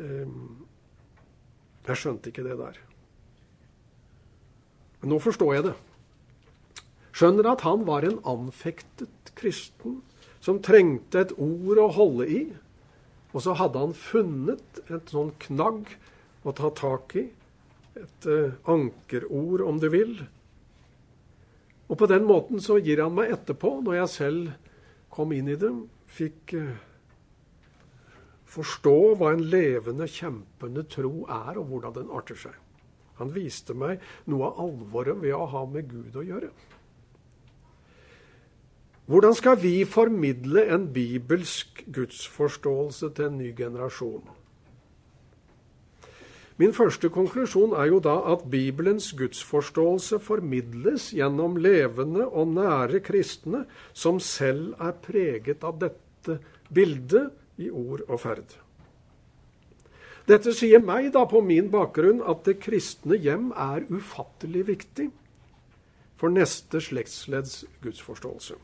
Ehm, 0.00 0.64
jeg 1.90 2.00
skjønte 2.00 2.32
ikke 2.32 2.46
det 2.46 2.56
der. 2.62 2.80
Men 5.02 5.12
nå 5.12 5.20
forstår 5.20 5.52
jeg 5.58 5.68
det. 5.68 5.74
Skjønner 7.16 7.50
at 7.52 7.66
han 7.68 7.84
var 7.88 8.04
en 8.04 8.18
anfektet 8.28 9.12
kristen 9.38 10.00
som 10.44 10.60
trengte 10.62 11.24
et 11.24 11.34
ord 11.36 11.80
å 11.82 11.90
holde 11.96 12.28
i. 12.30 12.42
Og 13.34 13.42
så 13.44 13.56
hadde 13.58 13.82
han 13.82 13.96
funnet 13.96 14.80
et 14.86 15.12
sånn 15.12 15.32
knagg 15.42 15.90
å 16.46 16.54
ta 16.56 16.70
tak 16.76 17.16
i. 17.18 17.26
Et 17.96 18.28
uh, 18.28 18.56
ankerord, 18.70 19.64
om 19.64 19.80
du 19.80 19.88
vil. 19.92 20.18
Og 21.86 21.98
på 22.00 22.08
den 22.10 22.26
måten 22.28 22.62
så 22.62 22.78
gir 22.82 23.02
han 23.02 23.14
meg 23.16 23.32
etterpå, 23.34 23.78
når 23.84 24.00
jeg 24.00 24.12
selv 24.14 24.52
kom 25.12 25.32
inn 25.32 25.48
i 25.52 25.58
det, 25.58 25.72
fikk 26.12 26.54
uh, 26.58 26.76
forstå 28.56 28.96
hva 29.18 29.32
en 29.34 29.44
levende, 29.50 30.08
kjempende 30.10 30.86
tro 30.92 31.26
er, 31.26 31.58
og 31.58 31.72
hvordan 31.72 31.96
den 31.98 32.14
arter 32.14 32.38
seg. 32.46 32.56
Han 33.20 33.32
viste 33.32 33.74
meg 33.76 34.02
noe 34.28 34.50
av 34.50 34.64
alvoret 34.66 35.20
ved 35.22 35.34
å 35.36 35.48
ha 35.52 35.64
med 35.68 35.88
Gud 35.90 36.16
å 36.20 36.24
gjøre. 36.24 36.50
Hvordan 39.06 39.34
skal 39.34 39.62
vi 39.62 39.84
formidle 39.84 40.64
en 40.74 40.88
bibelsk 40.92 41.84
gudsforståelse 41.94 43.10
til 43.14 43.24
en 43.24 43.38
ny 43.38 43.52
generasjon? 43.56 44.24
Min 46.58 46.74
første 46.74 47.08
konklusjon 47.14 47.76
er 47.78 47.86
jo 47.92 48.00
da 48.02 48.16
at 48.32 48.42
Bibelens 48.50 49.12
gudsforståelse 49.12 50.18
formidles 50.18 51.10
gjennom 51.14 51.54
levende 51.56 52.26
og 52.26 52.48
nære 52.56 53.00
kristne 53.04 53.62
som 53.92 54.18
selv 54.20 54.74
er 54.80 54.98
preget 55.06 55.62
av 55.62 55.78
dette 55.78 56.40
bildet 56.74 57.30
i 57.62 57.70
ord 57.70 58.02
og 58.08 58.20
ferd. 58.24 58.56
Dette 60.26 60.50
sier 60.50 60.82
meg 60.82 61.12
da 61.14 61.28
på 61.30 61.44
min 61.46 61.70
bakgrunn 61.70 62.24
at 62.26 62.42
det 62.48 62.58
kristne 62.64 63.20
hjem 63.22 63.52
er 63.54 63.86
ufattelig 63.86 64.66
viktig 64.72 65.12
for 66.18 66.32
neste 66.32 66.80
slektsledds 66.82 67.62
gudsforståelse. 67.84 68.56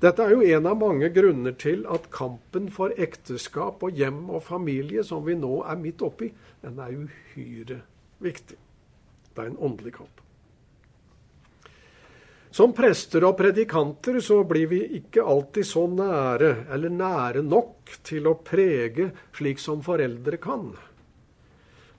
Dette 0.00 0.24
er 0.24 0.32
jo 0.32 0.44
en 0.56 0.66
av 0.70 0.78
mange 0.80 1.10
grunner 1.12 1.52
til 1.60 1.82
at 1.92 2.06
kampen 2.14 2.70
for 2.72 2.94
ekteskap 2.96 3.82
og 3.84 3.98
hjem 4.00 4.30
og 4.32 4.40
familie, 4.46 5.04
som 5.04 5.26
vi 5.26 5.36
nå 5.36 5.60
er 5.68 5.76
midt 5.76 6.00
oppi, 6.06 6.30
den 6.64 6.80
er 6.80 6.94
uhyre 6.96 7.82
viktig. 8.24 8.56
Det 9.30 9.44
er 9.44 9.50
en 9.50 9.60
åndelig 9.60 9.98
kamp. 9.98 10.22
Som 12.50 12.72
prester 12.74 13.22
og 13.28 13.36
predikanter 13.38 14.16
så 14.24 14.40
blir 14.48 14.72
vi 14.72 14.80
ikke 14.98 15.22
alltid 15.22 15.68
så 15.68 15.84
nære, 15.86 16.50
eller 16.72 16.96
nære 16.96 17.44
nok, 17.46 17.92
til 18.02 18.26
å 18.26 18.38
prege 18.42 19.12
slik 19.36 19.60
som 19.62 19.84
foreldre 19.86 20.40
kan. 20.42 20.72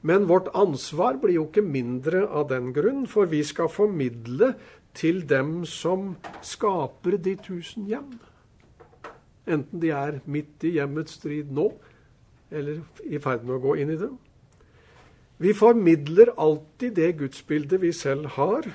Men 0.01 0.25
vårt 0.25 0.49
ansvar 0.57 1.21
blir 1.21 1.37
jo 1.37 1.45
ikke 1.47 1.63
mindre 1.63 2.25
av 2.25 2.49
den 2.49 2.73
grunn, 2.73 3.05
for 3.07 3.29
vi 3.29 3.43
skal 3.45 3.69
formidle 3.69 4.55
til 4.97 5.23
dem 5.29 5.61
som 5.65 6.15
skaper 6.45 7.17
de 7.17 7.35
tusen 7.39 7.87
hjem. 7.89 8.19
Enten 9.47 9.81
de 9.81 9.91
er 9.95 10.19
midt 10.25 10.63
i 10.67 10.75
hjemmets 10.77 11.17
strid 11.19 11.51
nå, 11.51 11.71
eller 12.51 12.81
i 13.07 13.19
ferd 13.21 13.45
med 13.47 13.57
å 13.57 13.63
gå 13.63 13.77
inn 13.81 13.93
i 13.93 13.99
det. 13.99 14.11
Vi 15.41 15.55
formidler 15.57 16.33
alltid 16.37 16.93
det 16.99 17.15
gudsbildet 17.17 17.81
vi 17.81 17.91
selv 17.95 18.35
har. 18.35 18.67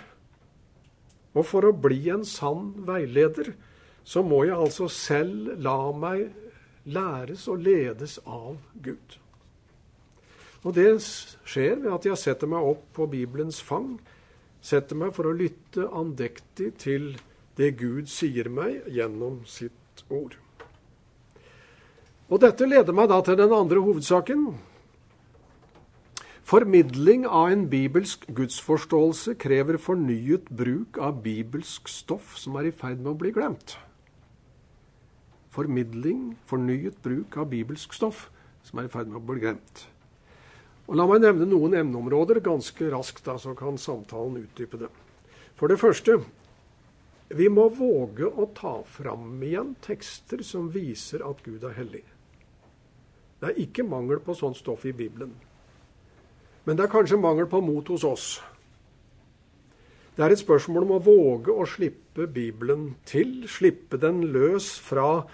Og 1.37 1.45
for 1.47 1.69
å 1.69 1.77
bli 1.77 2.09
en 2.11 2.25
sann 2.27 2.73
veileder, 2.89 3.53
så 4.03 4.23
må 4.23 4.43
jeg 4.49 4.57
altså 4.57 4.89
selv 4.91 5.53
la 5.63 5.79
meg 5.95 6.33
læres 6.87 7.47
og 7.51 7.63
ledes 7.63 8.19
av 8.25 8.57
Gud. 8.83 9.19
Og 10.67 10.75
det 10.75 10.89
skjer 10.99 11.79
ved 11.85 11.93
at 11.95 12.07
jeg 12.09 12.19
setter 12.19 12.51
meg 12.51 12.67
opp 12.67 12.87
på 12.97 13.07
Bibelens 13.11 13.61
fang 13.63 13.99
setter 14.65 14.99
meg 14.99 15.15
for 15.17 15.29
å 15.29 15.37
lytte 15.37 15.89
andektig 15.91 16.73
til 16.83 17.15
det 17.57 17.77
Gud 17.81 18.11
sier 18.13 18.51
meg 18.53 18.85
gjennom 18.93 19.41
sitt 19.49 20.05
ord. 20.13 20.37
Og 22.27 22.43
Dette 22.43 22.67
leder 22.67 22.95
meg 22.97 23.09
da 23.13 23.21
til 23.23 23.39
den 23.39 23.55
andre 23.55 23.81
hovedsaken. 23.83 24.49
Formidling 26.47 27.25
av 27.27 27.49
en 27.51 27.65
bibelsk 27.71 28.27
gudsforståelse 28.31 29.35
krever 29.43 29.79
fornyet 29.83 30.47
bruk 30.55 30.99
av 31.03 31.23
bibelsk 31.25 31.91
stoff 31.91 32.37
som 32.39 32.59
er 32.61 32.69
i 32.69 32.75
ferd 32.75 33.01
med 33.01 33.15
å 33.15 33.19
bli 33.19 33.33
glemt. 33.35 33.75
Formidling, 35.51 36.37
fornyet 36.47 37.01
bruk 37.03 37.35
av 37.41 37.49
bibelsk 37.51 37.95
stoff 37.97 38.29
som 38.67 38.79
er 38.79 38.87
i 38.87 38.93
ferd 38.93 39.11
med 39.11 39.23
å 39.23 39.27
bli 39.27 39.43
glemt. 39.43 39.87
Og 40.87 40.99
La 40.99 41.07
meg 41.11 41.25
nevne 41.25 41.49
noen 41.51 41.75
emneområder 41.75 42.39
ganske 42.45 42.91
raskt, 42.93 43.25
da, 43.27 43.35
så 43.39 43.57
kan 43.59 43.79
samtalen 43.79 44.45
utdype 44.45 44.79
det. 44.81 44.91
For 45.59 45.71
det 45.71 45.81
første 45.83 46.21
vi 47.35 47.49
må 47.51 47.67
våge 47.75 48.23
å 48.23 48.47
ta 48.55 48.85
fram 48.87 49.43
igjen 49.43 49.75
tekster 49.83 50.47
som 50.47 50.71
viser 50.71 51.27
at 51.27 51.43
Gud 51.43 51.65
er 51.67 51.75
hellig. 51.75 52.05
Det 53.41 53.51
er 53.51 53.59
ikke 53.67 53.83
mangel 53.83 54.23
på 54.23 54.35
sånt 54.39 54.57
stoff 54.61 54.87
i 54.87 54.95
Bibelen. 54.95 55.35
Men 56.65 56.79
det 56.79 56.87
er 56.87 56.95
kanskje 56.95 57.19
mangel 57.19 57.51
på 57.51 57.59
mot 57.63 57.89
hos 57.91 58.05
oss. 58.07 58.43
Det 60.17 60.25
er 60.25 60.33
et 60.33 60.41
spørsmål 60.41 60.87
om 60.87 60.95
å 60.97 61.05
våge 61.05 61.53
å 61.53 61.67
slippe 61.69 62.25
Bibelen 62.31 62.95
til, 63.05 63.45
slippe 63.51 63.99
den 64.01 64.23
løs 64.33 64.81
fra 64.81 65.27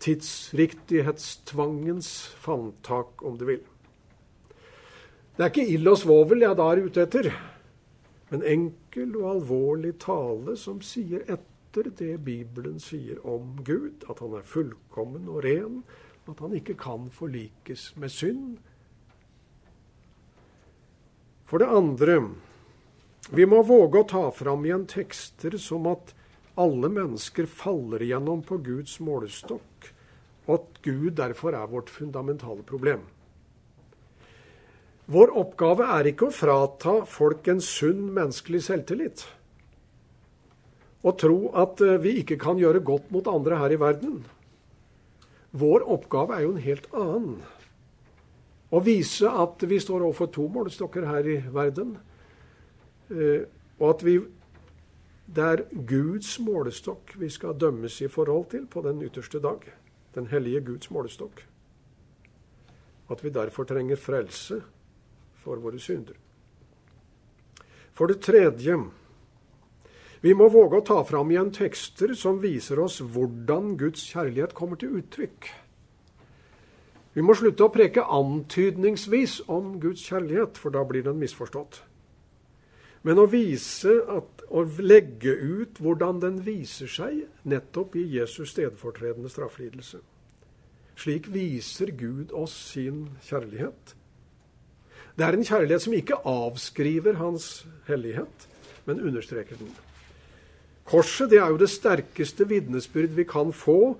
tidsriktighetstvangens 0.00 2.32
favntak, 2.40 3.22
om 3.26 3.36
du 3.36 3.44
vil. 3.50 3.60
Det 5.40 5.46
er 5.46 5.52
ikke 5.54 5.72
ild 5.72 5.88
og 5.88 5.94
svovel 5.96 6.42
jeg 6.44 6.56
da 6.58 6.64
er 6.68 6.78
ute 6.84 7.00
etter, 7.06 7.26
men 8.28 8.42
enkel 8.44 9.14
og 9.22 9.28
alvorlig 9.30 9.94
tale 10.02 10.52
som 10.60 10.82
sier 10.84 11.22
etter 11.32 11.86
det 11.96 12.18
Bibelen 12.26 12.74
sier 12.76 13.22
om 13.24 13.54
Gud, 13.64 14.02
at 14.04 14.18
han 14.20 14.34
er 14.36 14.44
fullkommen 14.44 15.30
og 15.32 15.38
ren, 15.46 15.78
at 16.28 16.42
han 16.44 16.52
ikke 16.58 16.74
kan 16.82 17.06
forlikes 17.14 17.86
med 17.96 18.12
synd. 18.12 18.58
For 21.48 21.64
det 21.64 21.70
andre, 21.72 22.18
vi 23.32 23.46
må 23.48 23.62
våge 23.64 24.02
å 24.02 24.08
ta 24.12 24.26
fram 24.42 24.66
igjen 24.68 24.84
tekster 24.92 25.56
som 25.56 25.88
at 25.88 26.12
alle 26.60 26.90
mennesker 26.92 27.48
faller 27.48 28.04
igjennom 28.04 28.44
på 28.44 28.60
Guds 28.68 28.98
målestokk, 29.00 29.88
og 30.44 30.52
at 30.58 30.82
Gud 30.84 31.16
derfor 31.22 31.56
er 31.56 31.72
vårt 31.72 31.88
fundamentale 31.88 32.68
problem. 32.68 33.08
Vår 35.10 35.32
oppgave 35.34 35.88
er 35.90 36.06
ikke 36.06 36.28
å 36.28 36.34
frata 36.34 37.00
folk 37.08 37.48
en 37.50 37.62
sunn 37.64 38.12
menneskelig 38.14 38.60
selvtillit. 38.68 39.24
Og 41.02 41.16
tro 41.18 41.38
at 41.58 41.82
eh, 41.82 41.98
vi 41.98 42.20
ikke 42.20 42.38
kan 42.38 42.60
gjøre 42.60 42.82
godt 42.86 43.10
mot 43.10 43.26
andre 43.32 43.58
her 43.58 43.74
i 43.74 43.80
verden. 43.80 44.20
Vår 45.50 45.82
oppgave 45.82 46.36
er 46.36 46.44
jo 46.44 46.52
en 46.54 46.62
helt 46.62 46.86
annen. 46.94 47.40
Å 48.70 48.84
vise 48.86 49.26
at 49.26 49.66
vi 49.66 49.80
står 49.82 50.06
overfor 50.06 50.30
to 50.30 50.46
målestokker 50.52 51.08
her 51.08 51.26
i 51.26 51.40
verden. 51.50 51.96
Eh, 53.10 53.48
og 53.80 53.86
at 53.96 54.06
vi, 54.06 54.18
det 55.26 55.52
er 55.56 55.66
Guds 55.74 56.36
målestokk 56.38 57.16
vi 57.18 57.34
skal 57.34 57.58
dømmes 57.58 57.98
i 58.04 58.12
forhold 58.12 58.52
til 58.54 58.70
på 58.70 58.86
den 58.86 59.02
ytterste 59.02 59.42
dag. 59.42 59.66
Den 60.14 60.30
hellige 60.30 60.68
Guds 60.70 60.94
målestokk. 60.94 61.48
At 63.10 63.24
vi 63.26 63.34
derfor 63.34 63.66
trenger 63.66 63.98
frelse 63.98 64.62
for 65.40 65.60
våre 65.62 65.80
synder. 65.82 66.16
For 67.96 68.08
det 68.10 68.22
tredje 68.24 68.76
vi 70.20 70.34
må 70.36 70.50
våge 70.52 70.80
å 70.80 70.84
ta 70.84 70.98
fram 71.08 71.30
igjen 71.32 71.48
tekster 71.56 72.12
som 72.18 72.42
viser 72.42 72.80
oss 72.82 72.98
hvordan 73.00 73.74
Guds 73.80 74.02
kjærlighet 74.12 74.52
kommer 74.56 74.76
til 74.80 74.98
uttrykk. 75.00 75.48
Vi 77.16 77.24
må 77.24 77.34
slutte 77.34 77.64
å 77.64 77.72
preke 77.72 78.04
antydningsvis 78.04 79.40
om 79.50 79.78
Guds 79.82 80.04
kjærlighet, 80.06 80.60
for 80.60 80.76
da 80.76 80.84
blir 80.86 81.06
den 81.08 81.18
misforstått. 81.18 81.80
Men 83.02 83.18
å 83.18 83.26
vise 83.32 83.96
at, 84.12 84.44
å 84.52 84.62
legge 84.78 85.32
ut 85.32 85.80
hvordan 85.80 86.20
den 86.20 86.42
viser 86.44 86.90
seg 86.90 87.24
nettopp 87.48 87.96
i 87.96 88.04
Jesus 88.12 88.52
stedfortredende 88.52 89.32
strafflidelse. 89.32 90.02
Slik 91.00 91.30
viser 91.32 91.94
Gud 91.96 92.34
oss 92.36 92.52
sin 92.74 93.06
kjærlighet. 93.24 93.96
Det 95.16 95.26
er 95.26 95.36
en 95.36 95.44
kjærlighet 95.46 95.84
som 95.84 95.94
ikke 95.96 96.20
avskriver 96.28 97.18
hans 97.20 97.66
hellighet, 97.88 98.48
men 98.86 99.00
understreker 99.00 99.58
den. 99.58 99.72
Korset 100.90 101.30
det 101.30 101.38
er 101.38 101.52
jo 101.52 101.60
det 101.60 101.70
sterkeste 101.70 102.46
vitnesbyrd 102.48 103.14
vi 103.14 103.24
kan 103.28 103.52
få, 103.52 103.96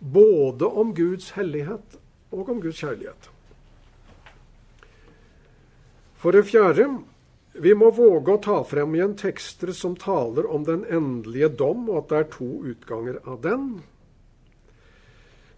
både 0.00 0.66
om 0.66 0.94
Guds 0.94 1.30
hellighet 1.36 1.98
og 2.30 2.48
om 2.48 2.60
Guds 2.62 2.80
kjærlighet. 2.80 3.30
For 6.20 6.36
det 6.36 6.46
fjerde 6.50 6.86
vi 7.60 7.72
må 7.74 7.90
våge 7.90 8.36
å 8.36 8.42
ta 8.42 8.60
frem 8.62 8.94
igjen 8.94 9.16
tekster 9.18 9.72
som 9.74 9.96
taler 9.98 10.46
om 10.46 10.62
den 10.64 10.84
endelige 10.86 11.48
dom, 11.58 11.88
og 11.90 12.04
at 12.04 12.10
det 12.10 12.18
er 12.18 12.28
to 12.36 12.50
utganger 12.70 13.18
av 13.26 13.40
den. 13.42 13.64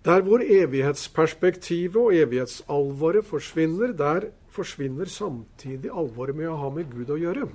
Der 0.06 0.24
hvor 0.24 0.42
evighetsperspektivet 0.42 1.98
og 2.00 2.16
evighetsalvoret 2.16 3.28
forsvinner, 3.28 3.92
der 3.92 4.30
forsvinner 4.52 5.10
samtidig 5.10 5.90
alvoret 5.90 6.36
med 6.38 6.50
å 6.52 6.58
ha 6.60 6.70
med 6.72 6.90
Gud 6.92 7.12
å 7.12 7.18
gjøre. 7.20 7.48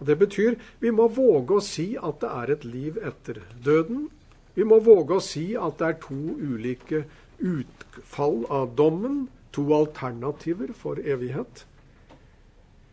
Og 0.00 0.06
Det 0.06 0.18
betyr 0.18 0.56
vi 0.82 0.90
må 0.90 1.06
våge 1.08 1.58
å 1.58 1.64
si 1.64 1.92
at 1.96 2.20
det 2.20 2.30
er 2.42 2.52
et 2.56 2.64
liv 2.66 2.98
etter 2.98 3.42
døden. 3.64 4.08
Vi 4.54 4.64
må 4.66 4.80
våge 4.82 5.16
å 5.16 5.24
si 5.24 5.52
at 5.56 5.78
det 5.78 5.88
er 5.88 6.00
to 6.02 6.16
ulike 6.40 7.04
utfall 7.38 8.42
av 8.50 8.74
dommen, 8.76 9.28
to 9.52 9.68
alternativer 9.76 10.72
for 10.74 10.98
evighet. 10.98 11.66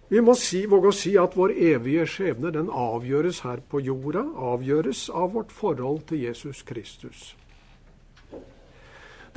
Vi 0.10 0.22
må 0.26 0.34
si, 0.34 0.64
våge 0.66 0.90
å 0.90 0.96
si 0.96 1.12
at 1.22 1.36
vår 1.38 1.52
evige 1.54 2.08
skjebne 2.10 2.50
den 2.54 2.70
avgjøres 2.74 3.44
her 3.46 3.62
på 3.70 3.82
jorda, 3.86 4.24
avgjøres 4.54 5.04
av 5.14 5.36
vårt 5.36 5.52
forhold 5.54 6.08
til 6.10 6.24
Jesus 6.26 6.64
Kristus. 6.66 7.36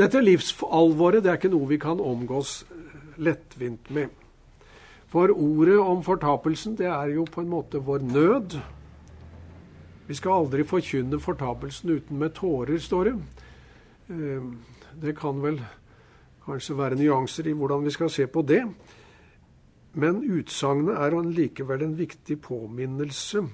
Dette 0.02 0.18
livsalvoret 0.18 1.22
det 1.22 1.30
er 1.30 1.36
ikke 1.38 1.52
noe 1.52 1.68
vi 1.70 1.76
kan 1.78 2.00
omgås 2.02 2.64
lettvint 3.22 3.90
med. 3.94 4.10
For 5.12 5.30
ordet 5.30 5.76
om 5.78 6.00
fortapelsen, 6.02 6.74
det 6.74 6.88
er 6.90 7.12
jo 7.12 7.26
på 7.28 7.44
en 7.44 7.52
måte 7.52 7.78
vår 7.78 8.02
nød. 8.08 8.56
Vi 10.08 10.16
skal 10.18 10.40
aldri 10.40 10.64
forkynne 10.66 11.20
fortapelsen 11.22 11.92
uten 11.92 12.18
med 12.18 12.34
tårer, 12.34 12.80
står 12.82 13.04
det. 13.04 13.14
Eh, 14.10 14.48
det 15.04 15.14
kan 15.20 15.38
vel 15.44 15.60
kanskje 16.48 16.78
være 16.80 16.98
nyanser 16.98 17.46
i 17.46 17.54
hvordan 17.54 17.84
vi 17.86 17.94
skal 17.94 18.10
se 18.10 18.26
på 18.26 18.42
det. 18.42 18.64
Men 19.94 20.24
utsagnet 20.24 20.98
er 20.98 21.20
likevel 21.30 21.86
en 21.86 21.98
viktig 21.98 22.40
påminnelse 22.42 23.44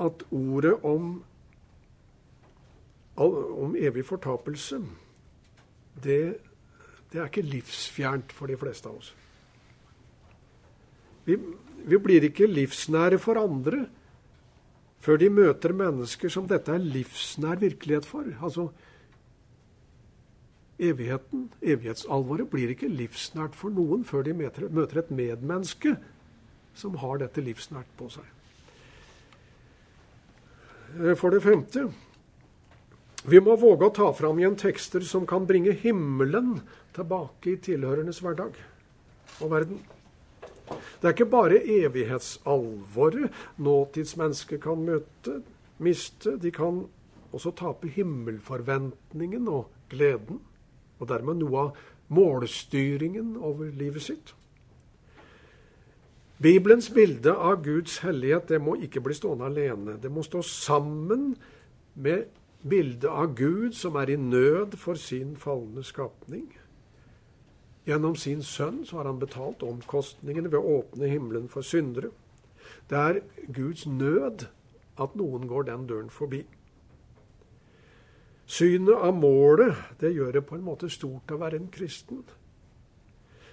at 0.00 0.24
ordet 0.32 0.74
om, 0.82 1.22
om 3.20 3.76
evig 3.76 4.04
fortapelse, 4.08 4.80
det, 6.04 6.20
det 7.12 7.20
er 7.20 7.28
ikke 7.28 7.44
livsfjernt 7.44 8.32
for 8.32 8.50
de 8.50 8.56
fleste 8.60 8.88
av 8.88 9.00
oss. 9.00 9.14
Vi, 11.26 11.36
vi 11.84 11.98
blir 12.00 12.24
ikke 12.30 12.48
livsnære 12.48 13.18
for 13.20 13.40
andre 13.40 13.84
før 15.00 15.20
de 15.20 15.30
møter 15.32 15.72
mennesker 15.76 16.32
som 16.32 16.48
dette 16.48 16.72
er 16.72 16.80
livsnær 16.80 17.60
virkelighet 17.60 18.08
for. 18.08 18.28
Altså, 18.40 18.70
Evigheten, 20.80 21.50
evighetsalvoret, 21.60 22.46
blir 22.48 22.70
ikke 22.72 22.88
livsnært 22.88 23.52
for 23.52 23.68
noen 23.68 24.00
før 24.08 24.22
de 24.24 24.32
møter 24.32 25.02
et 25.02 25.10
medmenneske 25.12 25.92
som 26.72 26.94
har 27.02 27.20
dette 27.20 27.42
livsnært 27.44 27.90
på 27.98 28.08
seg. 28.14 28.24
Eh, 30.96 31.12
for 31.20 31.36
det 31.36 31.42
femte 31.44 31.84
vi 33.28 33.40
må 33.44 33.56
våge 33.60 33.88
å 33.88 33.94
ta 33.94 34.08
fram 34.16 34.38
igjen 34.40 34.56
tekster 34.60 35.04
som 35.04 35.26
kan 35.28 35.46
bringe 35.48 35.74
himmelen 35.82 36.60
tilbake 36.96 37.52
i 37.52 37.58
tilhørendes 37.60 38.22
hverdag 38.24 38.56
og 39.40 39.50
verden. 39.52 39.80
Det 40.70 41.08
er 41.08 41.14
ikke 41.14 41.30
bare 41.32 41.60
evighetsalvoret 41.60 43.34
nåtidsmennesket 43.60 44.62
kan 44.62 44.84
møte, 44.86 45.40
miste. 45.82 46.36
De 46.40 46.52
kan 46.54 46.84
også 47.34 47.52
tape 47.58 47.90
himmelforventningen 47.90 49.48
og 49.50 49.70
gleden, 49.90 50.40
og 51.00 51.08
dermed 51.10 51.40
noe 51.40 51.64
av 51.64 51.80
målstyringen 52.10 53.36
over 53.36 53.70
livet 53.76 54.06
sitt. 54.06 54.34
Bibelens 56.40 56.88
bilde 56.94 57.34
av 57.36 57.60
Guds 57.64 57.98
hellighet 58.00 58.48
det 58.48 58.60
må 58.64 58.78
ikke 58.80 59.02
bli 59.04 59.14
stående 59.16 59.50
alene. 59.50 59.98
Det 60.00 60.08
må 60.12 60.24
stå 60.24 60.40
sammen 60.46 61.34
med 62.00 62.30
bildet 62.68 63.08
av 63.10 63.34
Gud 63.36 63.72
som 63.72 63.96
er 63.96 64.10
i 64.10 64.16
nød 64.16 64.76
for 64.76 64.94
sin 64.94 65.36
falne 65.36 65.84
skapning. 65.84 66.48
Gjennom 67.88 68.16
sin 68.16 68.42
sønn 68.42 68.84
så 68.86 69.00
har 69.00 69.08
han 69.08 69.20
betalt 69.20 69.62
omkostningene 69.64 70.50
ved 70.52 70.60
å 70.60 70.78
åpne 70.80 71.08
himmelen 71.08 71.48
for 71.48 71.64
syndere. 71.66 72.12
Det 72.90 72.98
er 72.98 73.20
Guds 73.48 73.86
nød 73.86 74.46
at 75.00 75.16
noen 75.16 75.48
går 75.48 75.70
den 75.70 75.86
døren 75.88 76.10
forbi. 76.12 76.44
Synet 78.50 78.98
av 78.98 79.14
målet 79.14 79.78
det 80.00 80.12
gjør 80.12 80.32
det 80.36 80.44
på 80.46 80.58
en 80.58 80.66
måte 80.66 80.90
stort 80.90 81.30
å 81.30 81.38
være 81.40 81.60
en 81.60 81.70
kristen. 81.72 82.24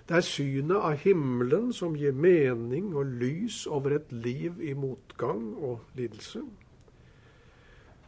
Det 0.08 0.16
er 0.18 0.26
synet 0.26 0.78
av 0.78 1.02
himmelen 1.04 1.72
som 1.76 1.96
gir 2.00 2.16
mening 2.16 2.94
og 2.96 3.12
lys 3.22 3.66
over 3.68 3.98
et 3.98 4.12
liv 4.12 4.62
i 4.64 4.74
motgang 4.74 5.52
og 5.56 5.84
lidelse. 6.00 6.42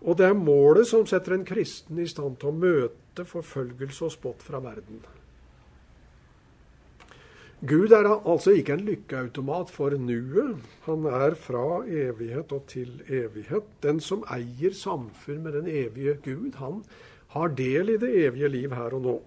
Og 0.01 0.17
det 0.17 0.29
er 0.29 0.37
målet 0.37 0.87
som 0.87 1.07
setter 1.07 1.35
en 1.35 1.45
kristen 1.47 1.99
i 1.99 2.07
stand 2.07 2.39
til 2.39 2.51
å 2.51 2.55
møte 2.55 3.25
forfølgelse 3.27 4.05
og 4.07 4.13
spott 4.15 4.45
fra 4.45 4.61
verden. 4.63 5.01
Gud 7.67 7.91
er 7.91 8.07
altså 8.07 8.53
ikke 8.55 8.77
en 8.77 8.85
lykkeautomat 8.87 9.71
for 9.75 9.91
nuet. 9.99 10.61
Han 10.85 11.03
er 11.05 11.35
fra 11.35 11.81
evighet 11.83 12.53
og 12.55 12.63
til 12.71 13.01
evighet. 13.03 13.67
Den 13.83 13.99
som 13.99 14.23
eier 14.31 14.71
samfunn 14.71 15.43
med 15.43 15.57
den 15.57 15.67
evige 15.67 16.15
Gud, 16.23 16.55
han 16.55 16.85
har 17.35 17.51
del 17.59 17.89
i 17.89 17.97
det 17.99 18.13
evige 18.23 18.47
liv 18.47 18.73
her 18.73 18.95
og 18.95 19.01
nå. 19.01 19.17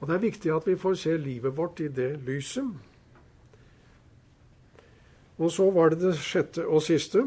Og 0.00 0.08
Det 0.08 0.14
er 0.14 0.22
viktig 0.22 0.52
at 0.54 0.66
vi 0.66 0.76
får 0.76 0.94
se 0.94 1.16
livet 1.16 1.56
vårt 1.56 1.80
i 1.80 1.88
det 1.88 2.20
lyset. 2.22 2.70
Og 5.38 5.50
så 5.50 5.70
var 5.70 5.90
det 5.90 6.00
det 6.00 6.16
sjette 6.22 6.66
og 6.66 6.82
siste. 6.82 7.24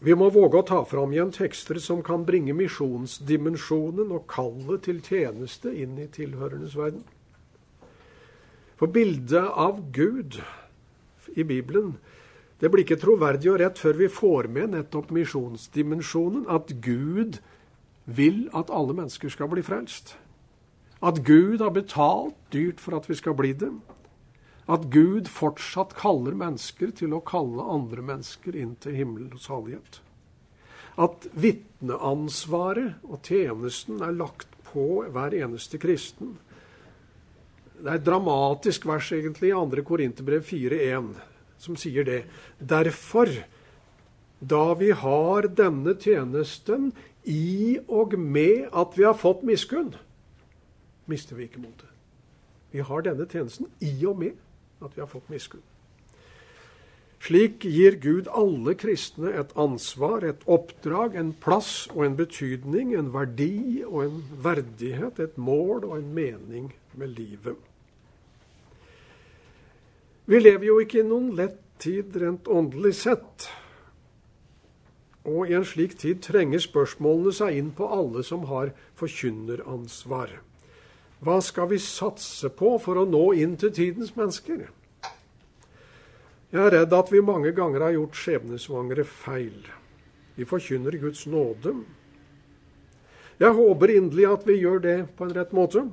Vi 0.00 0.14
må 0.16 0.30
våge 0.32 0.56
å 0.60 0.64
ta 0.64 0.80
fram 0.88 1.12
igjen 1.12 1.32
tekster 1.34 1.76
som 1.82 2.00
kan 2.04 2.24
bringe 2.24 2.54
misjonsdimensjonen 2.56 4.14
og 4.16 4.24
kallet 4.32 4.86
til 4.86 5.02
tjeneste 5.04 5.74
inn 5.76 5.98
i 6.00 6.08
tilhørendes 6.08 6.76
verden. 6.78 7.02
For 8.80 8.88
bildet 8.88 9.44
av 9.60 9.82
Gud 9.92 10.38
i 11.36 11.44
Bibelen 11.44 11.98
det 12.60 12.68
blir 12.72 12.84
ikke 12.84 13.00
troverdig 13.00 13.48
og 13.52 13.60
rett 13.60 13.80
før 13.80 13.96
vi 14.00 14.08
får 14.12 14.48
med 14.52 14.72
nettopp 14.72 15.12
misjonsdimensjonen. 15.16 16.44
At 16.48 16.72
Gud 16.84 17.38
vil 18.04 18.42
at 18.56 18.72
alle 18.72 18.96
mennesker 18.96 19.32
skal 19.32 19.48
bli 19.52 19.64
frelst. 19.64 20.16
At 21.00 21.22
Gud 21.24 21.60
har 21.60 21.72
betalt 21.72 22.36
dyrt 22.52 22.80
for 22.80 22.96
at 22.96 23.08
vi 23.08 23.16
skal 23.16 23.36
bli 23.36 23.52
det. 23.56 23.72
At 24.70 24.86
Gud 24.94 25.26
fortsatt 25.30 25.96
kaller 25.98 26.36
mennesker 26.38 26.92
til 26.94 27.16
å 27.16 27.24
kalle 27.26 27.64
andre 27.74 28.04
mennesker 28.06 28.54
inn 28.54 28.76
til 28.82 28.94
himmelens 28.94 29.48
hallighet. 29.50 29.98
At 31.00 31.26
vitneansvaret 31.32 33.02
og 33.08 33.24
tjenesten 33.26 34.02
er 34.04 34.14
lagt 34.14 34.52
på 34.68 35.02
hver 35.10 35.34
eneste 35.34 35.80
kristen. 35.82 36.36
Det 37.80 37.88
er 37.88 37.98
et 37.98 38.06
dramatisk 38.06 38.86
vers 38.86 39.08
egentlig 39.16 39.50
i 39.50 39.56
2. 39.56 39.82
Korinterbrev 39.88 40.44
4,1 40.46 41.14
som 41.60 41.76
sier 41.76 42.04
det. 42.04 42.24
Derfor, 42.58 43.28
da 44.40 44.64
vi 44.78 44.90
har 44.96 45.48
denne 45.56 45.96
tjenesten 46.00 46.90
i 47.28 47.78
og 47.88 48.16
med 48.18 48.68
at 48.72 48.96
vi 48.96 49.04
har 49.04 49.18
fått 49.18 49.42
miskunn, 49.46 49.92
mister 51.10 51.36
vi 51.36 51.48
ikke 51.48 51.64
motet. 51.64 51.88
Vi 52.70 52.84
har 52.86 53.02
denne 53.04 53.26
tjenesten 53.26 53.68
i 53.82 53.92
og 54.06 54.20
med 54.22 54.38
at 54.80 54.96
vi 54.96 55.04
har 55.04 55.10
fått 55.10 55.28
miskunn. 55.32 55.64
Slik 57.20 57.66
gir 57.68 57.98
Gud 58.00 58.30
alle 58.32 58.72
kristne 58.80 59.34
et 59.36 59.50
ansvar, 59.60 60.24
et 60.24 60.40
oppdrag, 60.48 61.18
en 61.20 61.34
plass 61.36 61.84
og 61.92 62.06
en 62.06 62.16
betydning, 62.16 62.94
en 62.96 63.10
verdi 63.12 63.82
og 63.84 64.04
en 64.06 64.22
verdighet, 64.40 65.20
et 65.20 65.36
mål 65.36 65.84
og 65.84 65.98
en 65.98 66.14
mening 66.16 66.70
med 66.96 67.12
livet. 67.18 67.58
Vi 70.24 70.40
lever 70.40 70.64
jo 70.70 70.78
ikke 70.80 71.02
i 71.02 71.08
noen 71.08 71.34
lett 71.36 71.60
tid 71.82 72.16
rent 72.22 72.48
åndelig 72.48 72.94
sett. 73.02 73.50
Og 75.28 75.50
i 75.50 75.56
en 75.58 75.66
slik 75.68 75.98
tid 76.00 76.22
trenger 76.24 76.62
spørsmålene 76.62 77.32
seg 77.36 77.58
inn 77.58 77.72
på 77.76 77.88
alle 77.92 78.22
som 78.24 78.46
har 78.48 78.72
forkynneransvar. 78.96 80.38
Hva 81.20 81.36
skal 81.44 81.68
vi 81.68 81.78
satse 81.82 82.48
på 82.56 82.76
for 82.80 82.96
å 82.96 83.08
nå 83.08 83.24
inn 83.36 83.58
til 83.60 83.72
tidens 83.76 84.14
mennesker? 84.16 84.68
Jeg 86.50 86.60
er 86.64 86.72
redd 86.74 86.94
at 86.96 87.12
vi 87.12 87.20
mange 87.22 87.52
ganger 87.54 87.84
har 87.84 87.92
gjort 87.94 88.16
skjebnesvangre 88.18 89.04
feil. 89.04 89.58
Vi 90.34 90.46
forkynner 90.48 90.96
Guds 91.02 91.26
nåde. 91.28 91.74
Jeg 93.40 93.56
håper 93.56 93.92
inderlig 93.92 94.26
at 94.30 94.46
vi 94.48 94.56
gjør 94.62 94.80
det 94.84 94.96
på 95.16 95.28
en 95.28 95.36
rett 95.36 95.52
måte. 95.56 95.84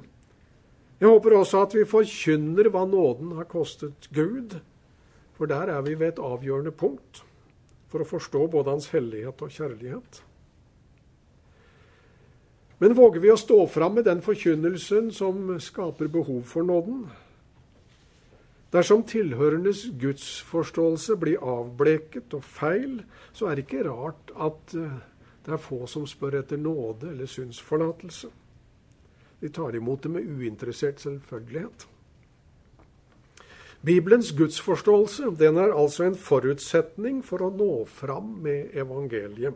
Jeg 0.97 1.11
håper 1.11 1.35
også 1.37 1.61
at 1.67 1.75
vi 1.75 1.83
forkynner 1.85 2.71
hva 2.73 2.87
nåden 2.89 3.35
har 3.37 3.45
kostet 3.51 4.07
Gud, 4.15 4.57
for 5.37 5.51
der 5.51 5.69
er 5.75 5.83
vi 5.85 5.93
ved 5.99 6.15
et 6.15 6.23
avgjørende 6.23 6.73
punkt 6.73 7.21
for 7.91 8.01
å 8.01 8.07
forstå 8.07 8.47
både 8.55 8.73
Hans 8.73 8.89
hellighet 8.95 9.43
og 9.43 9.53
kjærlighet. 9.53 10.23
Men 12.77 12.93
våger 12.93 13.19
vi 13.19 13.31
å 13.33 13.39
stå 13.39 13.63
fram 13.73 13.97
med 13.97 14.05
den 14.05 14.21
forkynnelsen 14.21 15.09
som 15.11 15.55
skaper 15.59 16.11
behov 16.13 16.43
for 16.45 16.67
nåden? 16.67 17.07
Dersom 18.73 19.01
tilhørendes 19.07 19.85
gudsforståelse 19.97 21.15
blir 21.17 21.41
avbleket 21.41 22.33
og 22.37 22.43
feil, 22.43 22.99
så 23.33 23.47
er 23.47 23.57
det 23.57 23.65
ikke 23.65 23.85
rart 23.87 24.33
at 24.35 24.75
eh, 24.77 24.97
det 25.47 25.55
er 25.55 25.63
få 25.63 25.85
som 25.87 26.05
spør 26.05 26.41
etter 26.41 26.59
nåde 26.59 27.13
eller 27.13 27.29
synsforlatelse. 27.31 28.29
De 29.39 29.49
tar 29.53 29.77
imot 29.77 30.03
det 30.03 30.11
med 30.11 30.27
uinteressert 30.27 30.99
selvfølgelighet. 31.01 31.87
Bibelens 33.85 34.33
gudsforståelse 34.35 35.31
den 35.39 35.57
er 35.61 35.71
altså 35.71 36.03
en 36.03 36.17
forutsetning 36.19 37.21
for 37.25 37.45
å 37.45 37.53
nå 37.53 37.85
fram 37.87 38.35
med 38.43 38.75
evangeliet. 38.75 39.55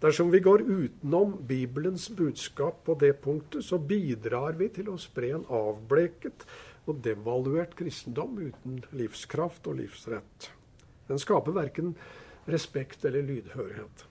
Dersom 0.00 0.30
vi 0.30 0.40
går 0.40 0.62
utenom 0.62 1.36
Bibelens 1.46 2.08
budskap 2.10 2.84
på 2.84 2.94
det 3.00 3.12
punktet, 3.22 3.64
så 3.64 3.78
bidrar 3.78 4.54
vi 4.58 4.68
til 4.70 4.92
å 4.92 4.98
spre 5.00 5.32
en 5.34 5.46
avbleket 5.50 6.46
og 6.86 7.00
devaluert 7.04 7.74
kristendom 7.76 8.38
uten 8.38 8.78
livskraft 8.94 9.66
og 9.66 9.80
livsrett. 9.80 10.52
Den 11.08 11.18
skaper 11.18 11.56
verken 11.56 11.96
respekt 12.48 13.04
eller 13.04 13.26
lydhørighet. 13.26 14.06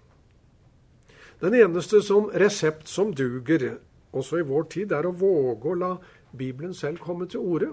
Den 1.40 1.54
eneste 1.54 2.02
som 2.02 2.32
resept 2.34 2.90
som 2.90 3.14
duger, 3.14 3.78
også 4.12 4.42
i 4.42 4.46
vår 4.48 4.64
tid, 4.74 4.92
er 4.92 5.08
å 5.08 5.16
våge 5.16 5.72
å 5.72 5.78
la 5.78 5.92
Bibelen 6.38 6.74
selv 6.74 7.00
komme 7.00 7.28
til 7.30 7.40
orde. 7.40 7.70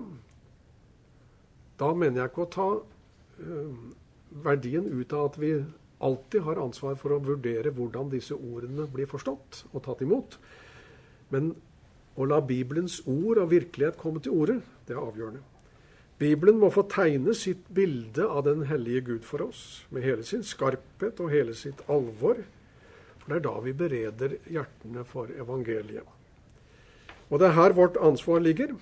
Da 1.81 1.95
mener 1.95 2.21
jeg 2.21 2.31
ikke 2.31 2.45
å 2.45 2.53
ta 2.53 2.69
uh, 2.79 3.79
verdien 4.45 4.87
ut 4.87 5.13
av 5.13 5.33
at 5.33 5.41
vi 5.41 5.55
alltid 6.05 6.45
har 6.47 6.61
ansvar 6.63 6.99
for 7.01 7.15
å 7.15 7.23
vurdere 7.25 7.73
hvordan 7.75 8.13
disse 8.13 8.37
ordene 8.37 8.87
blir 8.91 9.09
forstått 9.11 9.65
og 9.73 9.83
tatt 9.87 10.05
imot. 10.05 10.39
Men 11.33 11.55
å 12.15 12.29
la 12.29 12.39
Bibelens 12.45 13.01
ord 13.11 13.41
og 13.43 13.51
virkelighet 13.51 13.99
komme 13.99 14.23
til 14.23 14.37
orde, 14.37 14.61
det 14.87 14.95
er 14.95 15.03
avgjørende. 15.03 15.43
Bibelen 16.19 16.61
må 16.63 16.71
få 16.71 16.85
tegne 16.87 17.35
sitt 17.35 17.65
bilde 17.75 18.27
av 18.31 18.45
den 18.47 18.63
hellige 18.69 19.03
Gud 19.09 19.25
for 19.27 19.49
oss, 19.49 19.85
med 19.91 20.07
hele 20.07 20.23
sin 20.27 20.45
skarphet 20.47 21.19
og 21.21 21.33
hele 21.35 21.57
sitt 21.59 21.83
alvor. 21.91 22.45
For 23.19 23.33
det 23.33 23.41
er 23.41 23.47
da 23.49 23.55
vi 23.65 23.75
bereder 23.75 24.37
hjertene 24.47 25.03
for 25.09 25.33
evangeliet. 25.33 26.07
Og 27.33 27.41
det 27.41 27.49
er 27.49 27.57
her 27.59 27.75
vårt 27.75 27.99
ansvar 27.99 28.45
ligger. 28.45 28.77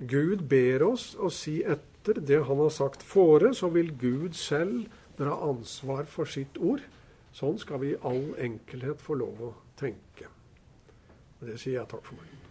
Gud 0.00 0.46
ber 0.48 0.86
oss 0.86 1.10
å 1.20 1.28
si 1.34 1.58
etter 1.60 2.22
det 2.24 2.40
han 2.48 2.62
har 2.62 2.72
sagt 2.72 3.04
fore, 3.04 3.52
så 3.52 3.68
vil 3.74 3.92
Gud 4.00 4.38
selv 4.38 4.86
dra 5.20 5.36
ansvar 5.46 6.08
for 6.08 6.28
sitt 6.28 6.58
ord. 6.58 6.82
Sånn 7.36 7.60
skal 7.62 7.82
vi 7.84 7.92
i 7.94 8.00
all 8.06 8.32
enkelhet 8.42 9.02
få 9.04 9.20
lov 9.20 9.42
å 9.44 9.54
tenke. 9.78 10.30
Og 11.40 11.48
det 11.48 11.60
sier 11.60 11.78
jeg 11.78 11.90
takk 11.92 12.06
for 12.08 12.18
meg. 12.18 12.49